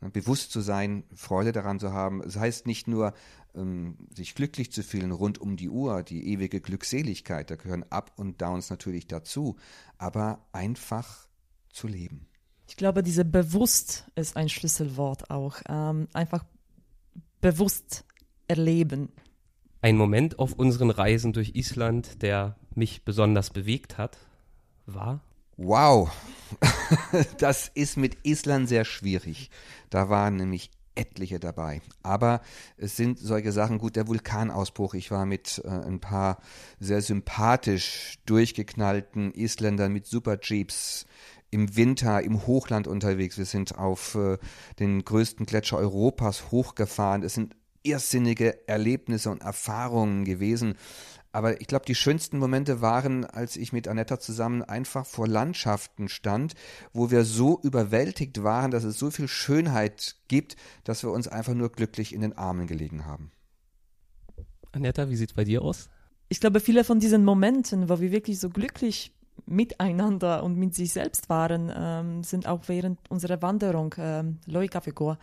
[0.00, 2.20] Ne, bewusst zu sein, Freude daran zu haben.
[2.20, 3.14] Es das heißt nicht nur,
[3.54, 8.12] ähm, sich glücklich zu fühlen rund um die Uhr, die ewige Glückseligkeit, da gehören Up
[8.16, 9.56] und Downs natürlich dazu,
[9.96, 11.26] aber einfach
[11.72, 12.26] zu leben.
[12.68, 15.56] Ich glaube, diese bewusst ist ein Schlüsselwort auch.
[15.68, 16.44] Ähm, einfach
[17.40, 18.04] bewusst
[18.46, 19.10] erleben.
[19.80, 24.18] Ein Moment auf unseren Reisen durch Island, der mich besonders bewegt hat,
[24.86, 25.20] war?
[25.60, 26.08] Wow,
[27.38, 29.50] das ist mit Island sehr schwierig.
[29.90, 31.82] Da waren nämlich etliche dabei.
[32.04, 32.42] Aber
[32.76, 34.94] es sind solche Sachen, gut, der Vulkanausbruch.
[34.94, 36.38] Ich war mit äh, ein paar
[36.78, 41.06] sehr sympathisch durchgeknallten Isländern mit Superjeeps
[41.50, 43.36] im Winter im Hochland unterwegs.
[43.36, 44.38] Wir sind auf äh,
[44.78, 47.24] den größten Gletscher Europas hochgefahren.
[47.24, 50.76] Es sind irrsinnige Erlebnisse und Erfahrungen gewesen.
[51.32, 56.08] Aber ich glaube, die schönsten Momente waren, als ich mit Anetta zusammen einfach vor Landschaften
[56.08, 56.54] stand,
[56.92, 61.54] wo wir so überwältigt waren, dass es so viel Schönheit gibt, dass wir uns einfach
[61.54, 63.30] nur glücklich in den Armen gelegen haben.
[64.72, 65.88] Anetta, wie sieht es bei dir aus?
[66.28, 69.14] Ich glaube, viele von diesen Momenten, wo wir wirklich so glücklich
[69.46, 75.18] miteinander und mit sich selbst waren, ähm, sind auch während unserer Wanderung ähm, Loikafegor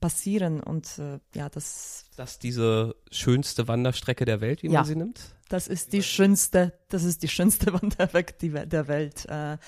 [0.00, 2.04] passieren und äh, ja, das.
[2.16, 5.20] Das ist diese schönste Wanderstrecke der Welt, wie ja, man sie nimmt?
[5.48, 9.26] Das ist die schönste, das ist die schönste Wanderweg der Welt.
[9.26, 9.58] Äh,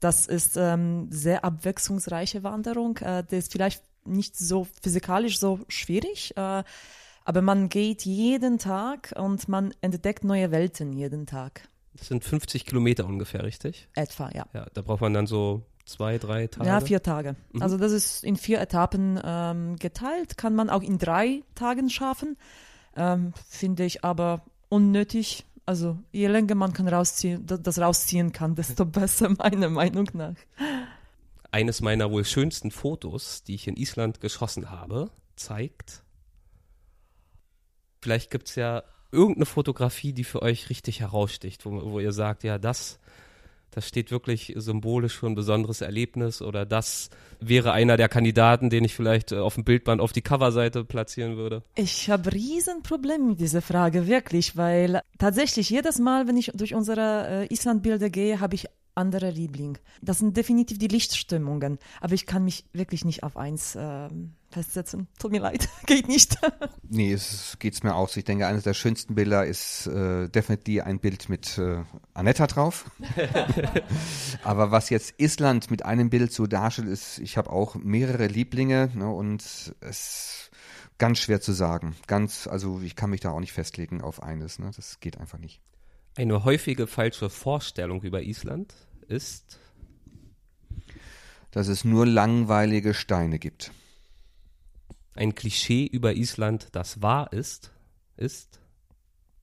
[0.00, 2.98] das ist ähm, sehr abwechslungsreiche Wanderung.
[2.98, 6.62] Äh, das ist vielleicht nicht so physikalisch so schwierig, äh,
[7.24, 11.68] aber man geht jeden Tag und man entdeckt neue Welten jeden Tag.
[11.94, 13.88] Das sind 50 Kilometer ungefähr, richtig?
[13.94, 14.46] Etwa, ja.
[14.52, 16.68] Ja, da braucht man dann so zwei, drei Tage.
[16.68, 17.36] Ja, vier Tage.
[17.52, 17.62] Mhm.
[17.62, 22.36] Also das ist in vier Etappen ähm, geteilt, kann man auch in drei Tagen schaffen.
[22.94, 25.44] Ähm, Finde ich aber unnötig.
[25.64, 30.36] Also je länger man kann rausziehen, das rausziehen kann, desto besser meiner Meinung nach.
[31.50, 36.02] Eines meiner wohl schönsten Fotos, die ich in Island geschossen habe, zeigt.
[38.02, 42.44] Vielleicht gibt es ja irgendeine Fotografie, die für euch richtig heraussticht, wo, wo ihr sagt,
[42.44, 42.98] ja, das,
[43.76, 47.10] das steht wirklich symbolisch für ein besonderes Erlebnis oder das
[47.40, 51.36] wäre einer der Kandidaten, den ich vielleicht äh, auf dem Bildband auf die Coverseite platzieren
[51.36, 51.62] würde?
[51.74, 57.46] Ich habe Riesenprobleme mit dieser Frage, wirklich, weil tatsächlich jedes Mal, wenn ich durch unsere
[57.50, 58.64] äh, Islandbilder gehe, habe ich
[58.96, 59.78] andere Liebling.
[60.02, 64.08] Das sind definitiv die Lichtstimmungen, aber ich kann mich wirklich nicht auf eins äh,
[64.50, 65.08] festsetzen.
[65.18, 66.38] Tut mir leid, geht nicht.
[66.88, 68.18] nee, es geht's mir auch so.
[68.18, 71.82] Ich denke, eines der schönsten Bilder ist äh, definitiv ein Bild mit äh,
[72.14, 72.90] Anetta drauf.
[74.42, 78.90] aber was jetzt Island mit einem Bild so darstellt, ist, ich habe auch mehrere Lieblinge
[78.94, 80.50] ne, und es
[80.98, 81.96] ganz schwer zu sagen.
[82.06, 84.58] Ganz, also ich kann mich da auch nicht festlegen auf eines.
[84.58, 84.70] Ne?
[84.74, 85.60] Das geht einfach nicht.
[86.16, 88.74] Eine häufige falsche Vorstellung über Island
[89.08, 89.58] ist,
[91.50, 93.72] dass es nur langweilige Steine gibt.
[95.14, 97.72] Ein Klischee über Island, das wahr ist,
[98.16, 98.60] ist,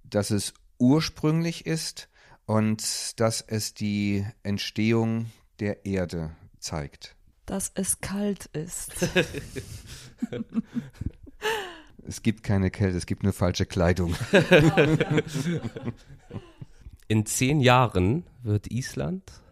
[0.04, 2.10] dass es ursprünglich ist
[2.46, 7.16] und dass es die Entstehung der Erde zeigt.
[7.46, 8.94] Dass es kalt ist.
[12.06, 14.16] es gibt keine Kälte, es gibt nur falsche Kleidung.
[17.08, 19.43] In zehn Jahren wird Island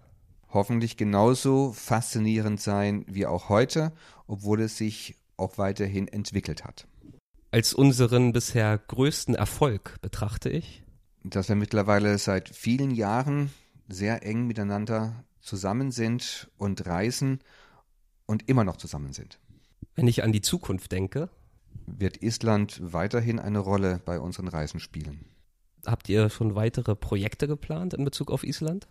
[0.54, 3.94] hoffentlich genauso faszinierend sein wie auch heute,
[4.28, 6.88] obwohl es sich auch weiterhin entwickelt hat.
[7.52, 10.84] Als unseren bisher größten Erfolg betrachte ich,
[11.24, 13.52] dass wir mittlerweile seit vielen Jahren
[13.90, 17.40] sehr eng miteinander zusammen sind und reisen
[18.26, 19.40] und immer noch zusammen sind.
[19.96, 21.30] Wenn ich an die Zukunft denke,
[21.86, 25.26] wird Island weiterhin eine Rolle bei unseren Reisen spielen.
[25.86, 28.88] Habt ihr schon weitere Projekte geplant in Bezug auf Island?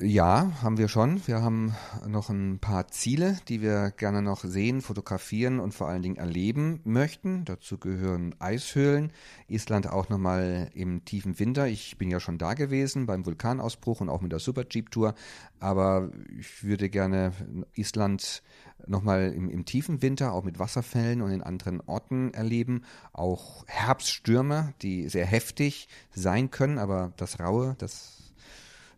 [0.00, 1.24] Ja, haben wir schon.
[1.28, 1.72] Wir haben
[2.04, 6.80] noch ein paar Ziele, die wir gerne noch sehen, fotografieren und vor allen Dingen erleben
[6.82, 7.44] möchten.
[7.44, 9.12] Dazu gehören Eishöhlen,
[9.46, 11.68] Island auch nochmal im tiefen Winter.
[11.68, 15.14] Ich bin ja schon da gewesen beim Vulkanausbruch und auch mit der Super Jeep Tour,
[15.60, 17.30] aber ich würde gerne
[17.74, 18.42] Island
[18.88, 22.82] nochmal im, im tiefen Winter, auch mit Wasserfällen und in anderen Orten erleben.
[23.12, 28.23] Auch Herbststürme, die sehr heftig sein können, aber das Raue, das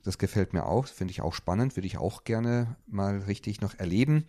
[0.07, 3.74] das gefällt mir auch, finde ich auch spannend, würde ich auch gerne mal richtig noch
[3.78, 4.24] erleben.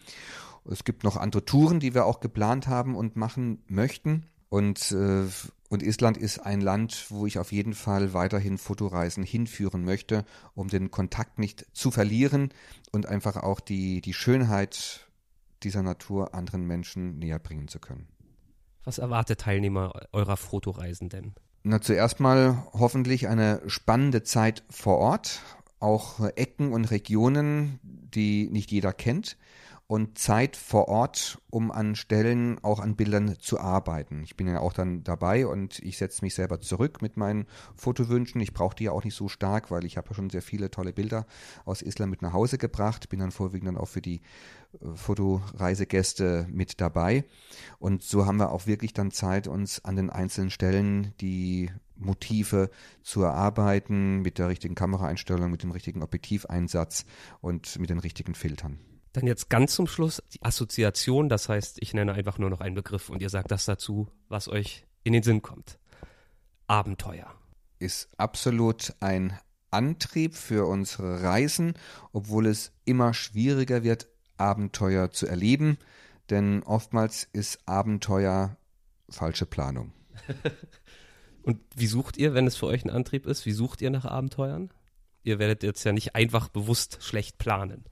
[0.69, 4.25] Es gibt noch andere Touren, die wir auch geplant haben und machen möchten.
[4.49, 5.25] Und, äh,
[5.69, 10.25] und Island ist ein Land, wo ich auf jeden Fall weiterhin Fotoreisen hinführen möchte,
[10.55, 12.49] um den Kontakt nicht zu verlieren
[12.91, 15.07] und einfach auch die, die Schönheit
[15.63, 18.07] dieser Natur anderen Menschen näher bringen zu können.
[18.83, 21.33] Was erwartet Teilnehmer eurer Fotoreisen denn?
[21.63, 25.41] Na, zuerst mal hoffentlich eine spannende Zeit vor Ort,
[25.79, 29.37] auch Ecken und Regionen, die nicht jeder kennt
[29.87, 34.21] und Zeit vor Ort, um an Stellen auch an Bildern zu arbeiten.
[34.21, 38.41] Ich bin ja auch dann dabei und ich setze mich selber zurück mit meinen Fotowünschen.
[38.41, 40.69] Ich brauche die ja auch nicht so stark, weil ich habe ja schon sehr viele
[40.69, 41.25] tolle Bilder
[41.63, 43.07] aus Island mit nach Hause gebracht.
[43.07, 44.21] Bin dann vorwiegend dann auch für die
[44.81, 47.23] äh, Fotoreisegäste mit dabei.
[47.79, 52.69] Und so haben wir auch wirklich dann Zeit, uns an den einzelnen Stellen die Motive
[53.03, 57.05] zu erarbeiten, mit der richtigen Kameraeinstellung, mit dem richtigen Objektiveinsatz
[57.41, 58.79] und mit den richtigen Filtern.
[59.13, 62.75] Dann jetzt ganz zum Schluss die Assoziation, das heißt, ich nenne einfach nur noch einen
[62.75, 65.79] Begriff und ihr sagt das dazu, was euch in den Sinn kommt.
[66.67, 67.33] Abenteuer.
[67.79, 69.37] Ist absolut ein
[69.71, 71.73] Antrieb für unsere Reisen,
[72.11, 75.77] obwohl es immer schwieriger wird, Abenteuer zu erleben,
[76.29, 78.57] denn oftmals ist Abenteuer
[79.09, 79.93] falsche Planung.
[81.47, 84.03] Und wie sucht ihr, wenn es für euch ein Antrieb ist, wie sucht ihr nach
[84.03, 84.69] Abenteuern?
[85.23, 87.85] Ihr werdet jetzt ja nicht einfach bewusst schlecht planen.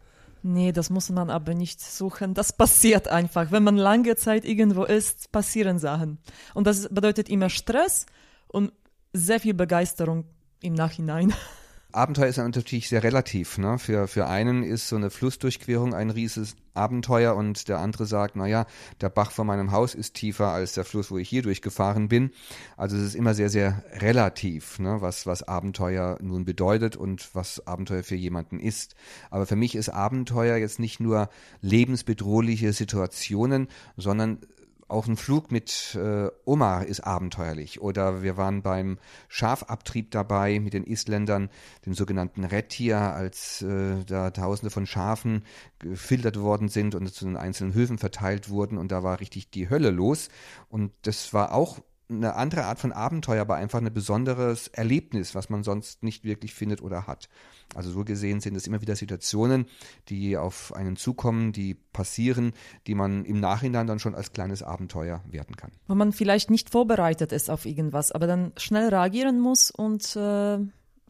[0.43, 2.34] Nee, das muss man aber nicht suchen.
[2.34, 3.53] Das passiert einfach.
[3.53, 6.18] Wenn man lange Zeit irgendwo ist, passieren Sachen.
[6.53, 8.08] Und das bedeutet immer Stress
[8.49, 8.74] und
[9.14, 10.26] sehr viel Begeisterung
[10.60, 11.34] im Nachhinein.
[11.96, 13.58] Abenteuer ist natürlich sehr relativ.
[13.58, 13.80] Ne?
[13.80, 18.66] Für, für einen ist so eine Flussdurchquerung ein rieses Abenteuer und der andere sagt, naja,
[19.00, 22.32] der Bach vor meinem Haus ist tiefer als der Fluss, wo ich hier durchgefahren bin.
[22.76, 24.98] Also es ist immer sehr, sehr relativ, ne?
[25.00, 28.96] was, was Abenteuer nun bedeutet und was Abenteuer für jemanden ist.
[29.30, 31.30] Aber für mich ist Abenteuer jetzt nicht nur
[31.62, 34.39] lebensbedrohliche Situationen, sondern
[34.88, 37.81] auch ein Flug mit äh, Oma ist abenteuerlich.
[37.81, 41.49] Oder wir waren beim Schafabtrieb dabei mit den Isländern,
[41.86, 45.43] dem sogenannten Rettier, als äh, da Tausende von Schafen
[45.79, 48.77] gefiltert worden sind und zu den einzelnen Höfen verteilt wurden.
[48.77, 50.29] Und da war richtig die Hölle los.
[50.69, 51.79] Und das war auch
[52.10, 56.53] eine andere Art von Abenteuer, aber einfach ein besonderes Erlebnis, was man sonst nicht wirklich
[56.53, 57.30] findet oder hat.
[57.74, 59.66] Also so gesehen sind es immer wieder Situationen,
[60.10, 62.53] die auf einen zukommen, die passieren,
[62.88, 65.72] die man im Nachhinein dann schon als kleines Abenteuer werten kann.
[65.88, 70.60] Wo man vielleicht nicht vorbereitet ist auf irgendwas, aber dann schnell reagieren muss und äh,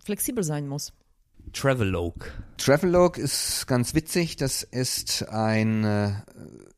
[0.04, 0.93] flexibel sein muss.
[1.54, 2.28] Travelogue.
[2.58, 4.36] Travelogue ist ganz witzig.
[4.36, 6.24] Das ist ein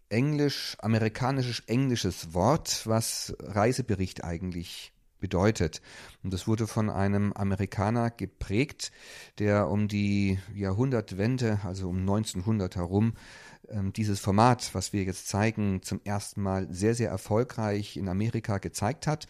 [0.10, 5.82] äh, englisch-amerikanisches-englisches Wort, was Reisebericht eigentlich bedeutet.
[6.24, 8.92] Und das wurde von einem Amerikaner geprägt,
[9.40, 13.14] der um die Jahrhundertwende, also um 1900 herum,
[13.70, 18.60] ähm, dieses Format, was wir jetzt zeigen, zum ersten Mal sehr, sehr erfolgreich in Amerika
[18.60, 19.28] gezeigt hat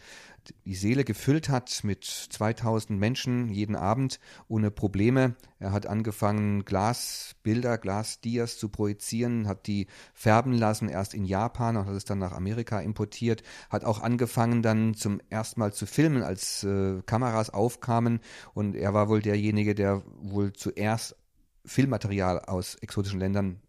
[0.64, 5.36] die Seele gefüllt hat mit 2000 Menschen jeden Abend ohne Probleme.
[5.58, 11.86] Er hat angefangen, Glasbilder, Glasdias zu projizieren, hat die färben lassen, erst in Japan und
[11.86, 16.22] hat es dann nach Amerika importiert, hat auch angefangen dann zum ersten Mal zu filmen,
[16.22, 18.20] als äh, Kameras aufkamen
[18.54, 21.16] und er war wohl derjenige, der wohl zuerst
[21.64, 23.60] Filmmaterial aus exotischen Ländern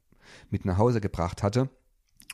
[0.49, 1.69] mit nach Hause gebracht hatte.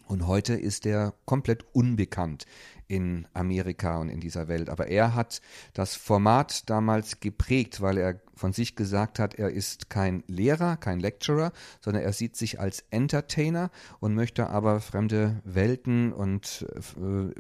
[0.08, 2.46] Und heute ist er komplett unbekannt
[2.88, 4.70] in Amerika und in dieser Welt.
[4.70, 5.42] Aber er hat
[5.74, 11.00] das Format damals geprägt, weil er von sich gesagt hat, er ist kein Lehrer, kein
[11.00, 16.66] Lecturer, sondern er sieht sich als Entertainer und möchte aber fremde Welten und
[16.98, 17.32] äh,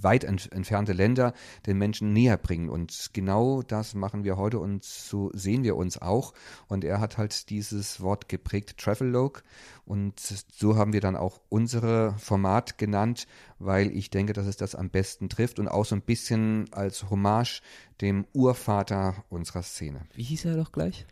[0.00, 1.34] weit ent entfernte Länder
[1.66, 2.70] den Menschen näher bringen.
[2.70, 6.32] Und genau das machen wir heute und so sehen wir uns auch.
[6.68, 9.42] Und er hat halt dieses Wort geprägt, Travelogue.
[9.84, 13.26] Und so haben wir dann auch unsere Format genannt,
[13.58, 17.10] weil ich denke, dass es das am besten trifft und auch so ein bisschen als
[17.10, 17.62] Hommage
[18.00, 20.06] dem Urvater unserer Szene.
[20.14, 21.06] Wie hieß er doch gleich?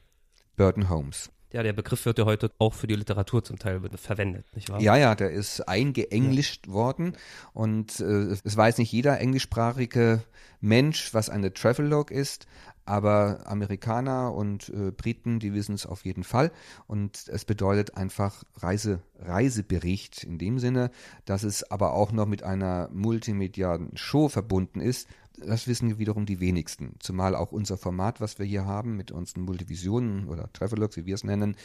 [0.56, 1.30] Burton Holmes.
[1.50, 4.82] Ja, der Begriff wird ja heute auch für die Literatur zum Teil verwendet, nicht wahr?
[4.82, 6.72] Ja, ja, der ist eingeenglischt ja.
[6.74, 7.16] worden
[7.54, 10.22] und äh, es weiß nicht jeder englischsprachige
[10.60, 12.46] Mensch, was eine Travelogue ist,
[12.88, 16.50] aber Amerikaner und äh, Briten, die wissen es auf jeden Fall.
[16.86, 20.90] Und es bedeutet einfach Reise, Reisebericht in dem Sinne,
[21.26, 25.06] dass es aber auch noch mit einer multimedialen Show verbunden ist.
[25.36, 26.96] Das wissen wiederum die wenigsten.
[26.98, 31.14] Zumal auch unser Format, was wir hier haben, mit unseren Multivisionen oder Travelogs, wie wir
[31.14, 31.56] es nennen,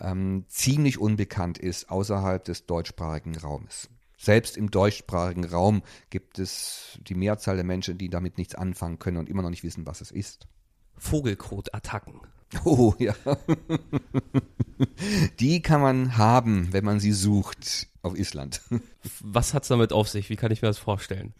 [0.00, 3.88] ähm, ziemlich unbekannt ist außerhalb des deutschsprachigen Raumes.
[4.18, 9.18] Selbst im deutschsprachigen Raum gibt es die Mehrzahl der Menschen, die damit nichts anfangen können
[9.18, 10.46] und immer noch nicht wissen, was es ist.
[10.98, 12.20] Vogelkot-Attacken.
[12.64, 13.14] Oh ja.
[15.40, 18.60] Die kann man haben, wenn man sie sucht auf Island.
[19.20, 20.30] Was hat's damit auf sich?
[20.30, 21.32] Wie kann ich mir das vorstellen?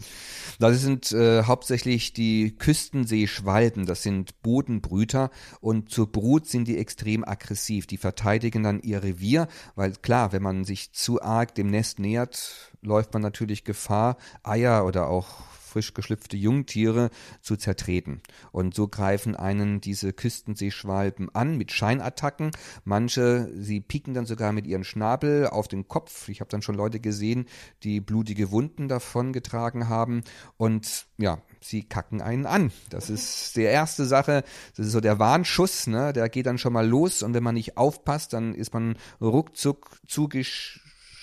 [0.58, 5.30] Das sind äh, hauptsächlich die Küstenseeschwalben, das sind Bodenbrüter
[5.60, 7.86] und zur Brut sind die extrem aggressiv.
[7.86, 12.72] Die verteidigen dann ihr Revier, weil klar, wenn man sich zu arg dem Nest nähert,
[12.80, 17.10] läuft man natürlich Gefahr, Eier oder auch frisch geschlüpfte Jungtiere
[17.40, 18.22] zu zertreten.
[18.52, 22.52] Und so greifen einen diese Küstenseeschwalben an mit Scheinattacken.
[22.84, 26.28] Manche, sie pieken dann sogar mit ihren Schnabel auf den Kopf.
[26.28, 27.46] Ich habe dann schon Leute gesehen,
[27.82, 30.22] die blutige Wunden davon getragen haben.
[30.56, 32.70] Und ja, sie kacken einen an.
[32.90, 34.44] Das ist die erste Sache.
[34.76, 36.12] Das ist so der Warnschuss, ne?
[36.12, 39.90] Der geht dann schon mal los und wenn man nicht aufpasst, dann ist man ruckzuck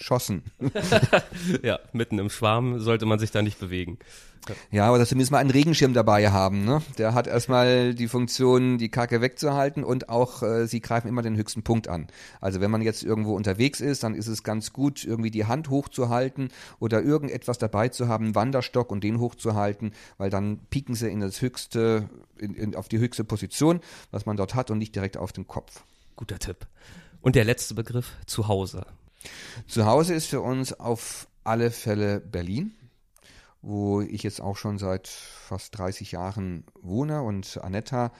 [0.02, 0.44] zugeschossen.
[1.64, 3.98] ja, mitten im Schwarm sollte man sich da nicht bewegen.
[4.72, 6.66] Ja, aber müssen wir einen Regenschirm dabei haben.
[6.66, 6.82] Ne?
[6.98, 11.38] Der hat erstmal die Funktion, die Kacke wegzuhalten und auch äh, sie greifen immer den
[11.38, 12.08] höchsten Punkt an.
[12.40, 15.70] Also wenn man jetzt irgendwo unterwegs ist, dann ist es ganz gut, irgendwie die Hand
[15.70, 16.50] hochzuhalten
[16.80, 21.20] oder irgendetwas dabei zu haben, einen Wanderstock und den hochzuhalten, weil dann pieken sie in
[21.20, 23.80] das höchste, in, in, auf die höchste Position,
[24.10, 25.84] was man dort hat und nicht direkt auf den Kopf.
[26.16, 26.66] Guter Tipp.
[27.22, 28.88] Und der letzte Begriff, zu Hause.
[29.68, 32.76] Zu Hause ist für uns auf alle Fälle Berlin
[33.62, 37.22] wo ich jetzt auch schon seit fast 30 Jahren wohne.
[37.22, 38.12] Und Anetta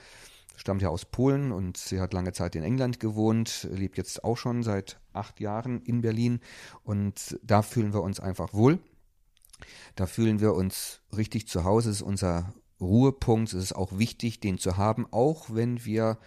[0.56, 4.36] stammt ja aus Polen und sie hat lange Zeit in England gewohnt, lebt jetzt auch
[4.36, 6.40] schon seit acht Jahren in Berlin.
[6.84, 8.78] Und da fühlen wir uns einfach wohl.
[9.94, 11.90] Da fühlen wir uns richtig zu Hause.
[11.90, 13.52] Es ist unser Ruhepunkt.
[13.52, 16.18] Es ist auch wichtig, den zu haben, auch wenn wir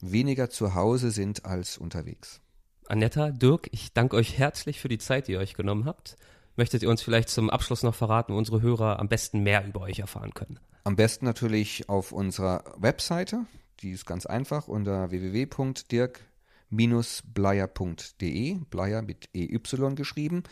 [0.00, 2.40] weniger zu Hause sind als unterwegs.
[2.88, 6.16] Anetta, Dirk, ich danke euch herzlich für die Zeit, die ihr euch genommen habt.
[6.56, 9.82] Möchtet ihr uns vielleicht zum Abschluss noch verraten, wo unsere Hörer am besten mehr über
[9.82, 10.58] euch erfahren können?
[10.84, 13.44] Am besten natürlich auf unserer Webseite.
[13.80, 16.20] Die ist ganz einfach unter www.dirk
[16.70, 19.60] bleier.de, Bleier mit EY
[19.94, 20.42] geschrieben.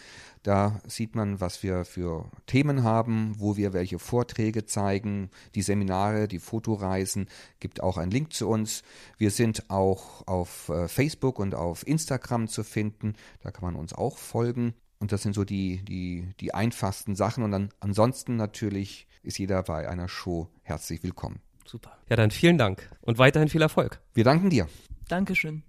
[0.42, 6.28] Da sieht man, was wir für Themen haben, wo wir welche Vorträge zeigen, die Seminare,
[6.28, 7.28] die Fotoreisen,
[7.60, 8.82] gibt auch einen Link zu uns.
[9.18, 13.92] Wir sind auch auf äh, Facebook und auf Instagram zu finden, da kann man uns
[13.92, 14.74] auch folgen.
[14.98, 17.44] Und das sind so die, die, die einfachsten Sachen.
[17.44, 21.40] Und dann ansonsten natürlich ist jeder bei einer Show herzlich willkommen.
[21.66, 21.98] Super.
[22.08, 24.00] Ja, dann vielen Dank und weiterhin viel Erfolg.
[24.14, 24.68] Wir danken dir.
[25.08, 25.62] Dankeschön.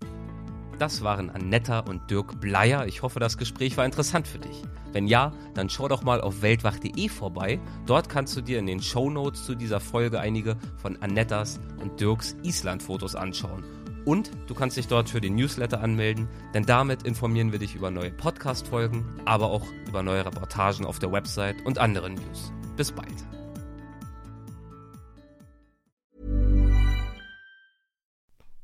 [0.80, 2.86] Das waren Annetta und Dirk Bleier.
[2.86, 4.62] Ich hoffe, das Gespräch war interessant für dich.
[4.92, 7.60] Wenn ja, dann schau doch mal auf weltwach.de vorbei.
[7.86, 12.00] Dort kannst du dir in den Show Notes zu dieser Folge einige von Annettas und
[12.00, 13.64] Dirks Island-Fotos anschauen.
[14.06, 17.92] Und du kannst dich dort für den Newsletter anmelden, denn damit informieren wir dich über
[17.92, 22.54] neue Podcast-Folgen, aber auch über neue Reportagen auf der Website und andere News.
[22.78, 23.37] Bis bald.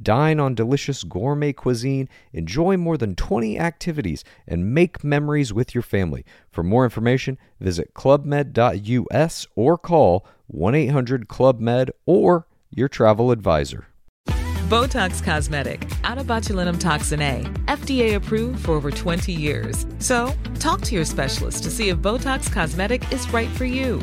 [0.00, 5.82] Dine on delicious gourmet cuisine, enjoy more than 20 activities, and make memories with your
[5.82, 6.24] family.
[6.50, 13.86] For more information, visit clubmed.us or call 1 800 Club Med or your travel advisor.
[14.68, 19.86] Botox Cosmetic, out of botulinum toxin A, FDA approved for over 20 years.
[19.98, 24.02] So, talk to your specialist to see if Botox Cosmetic is right for you.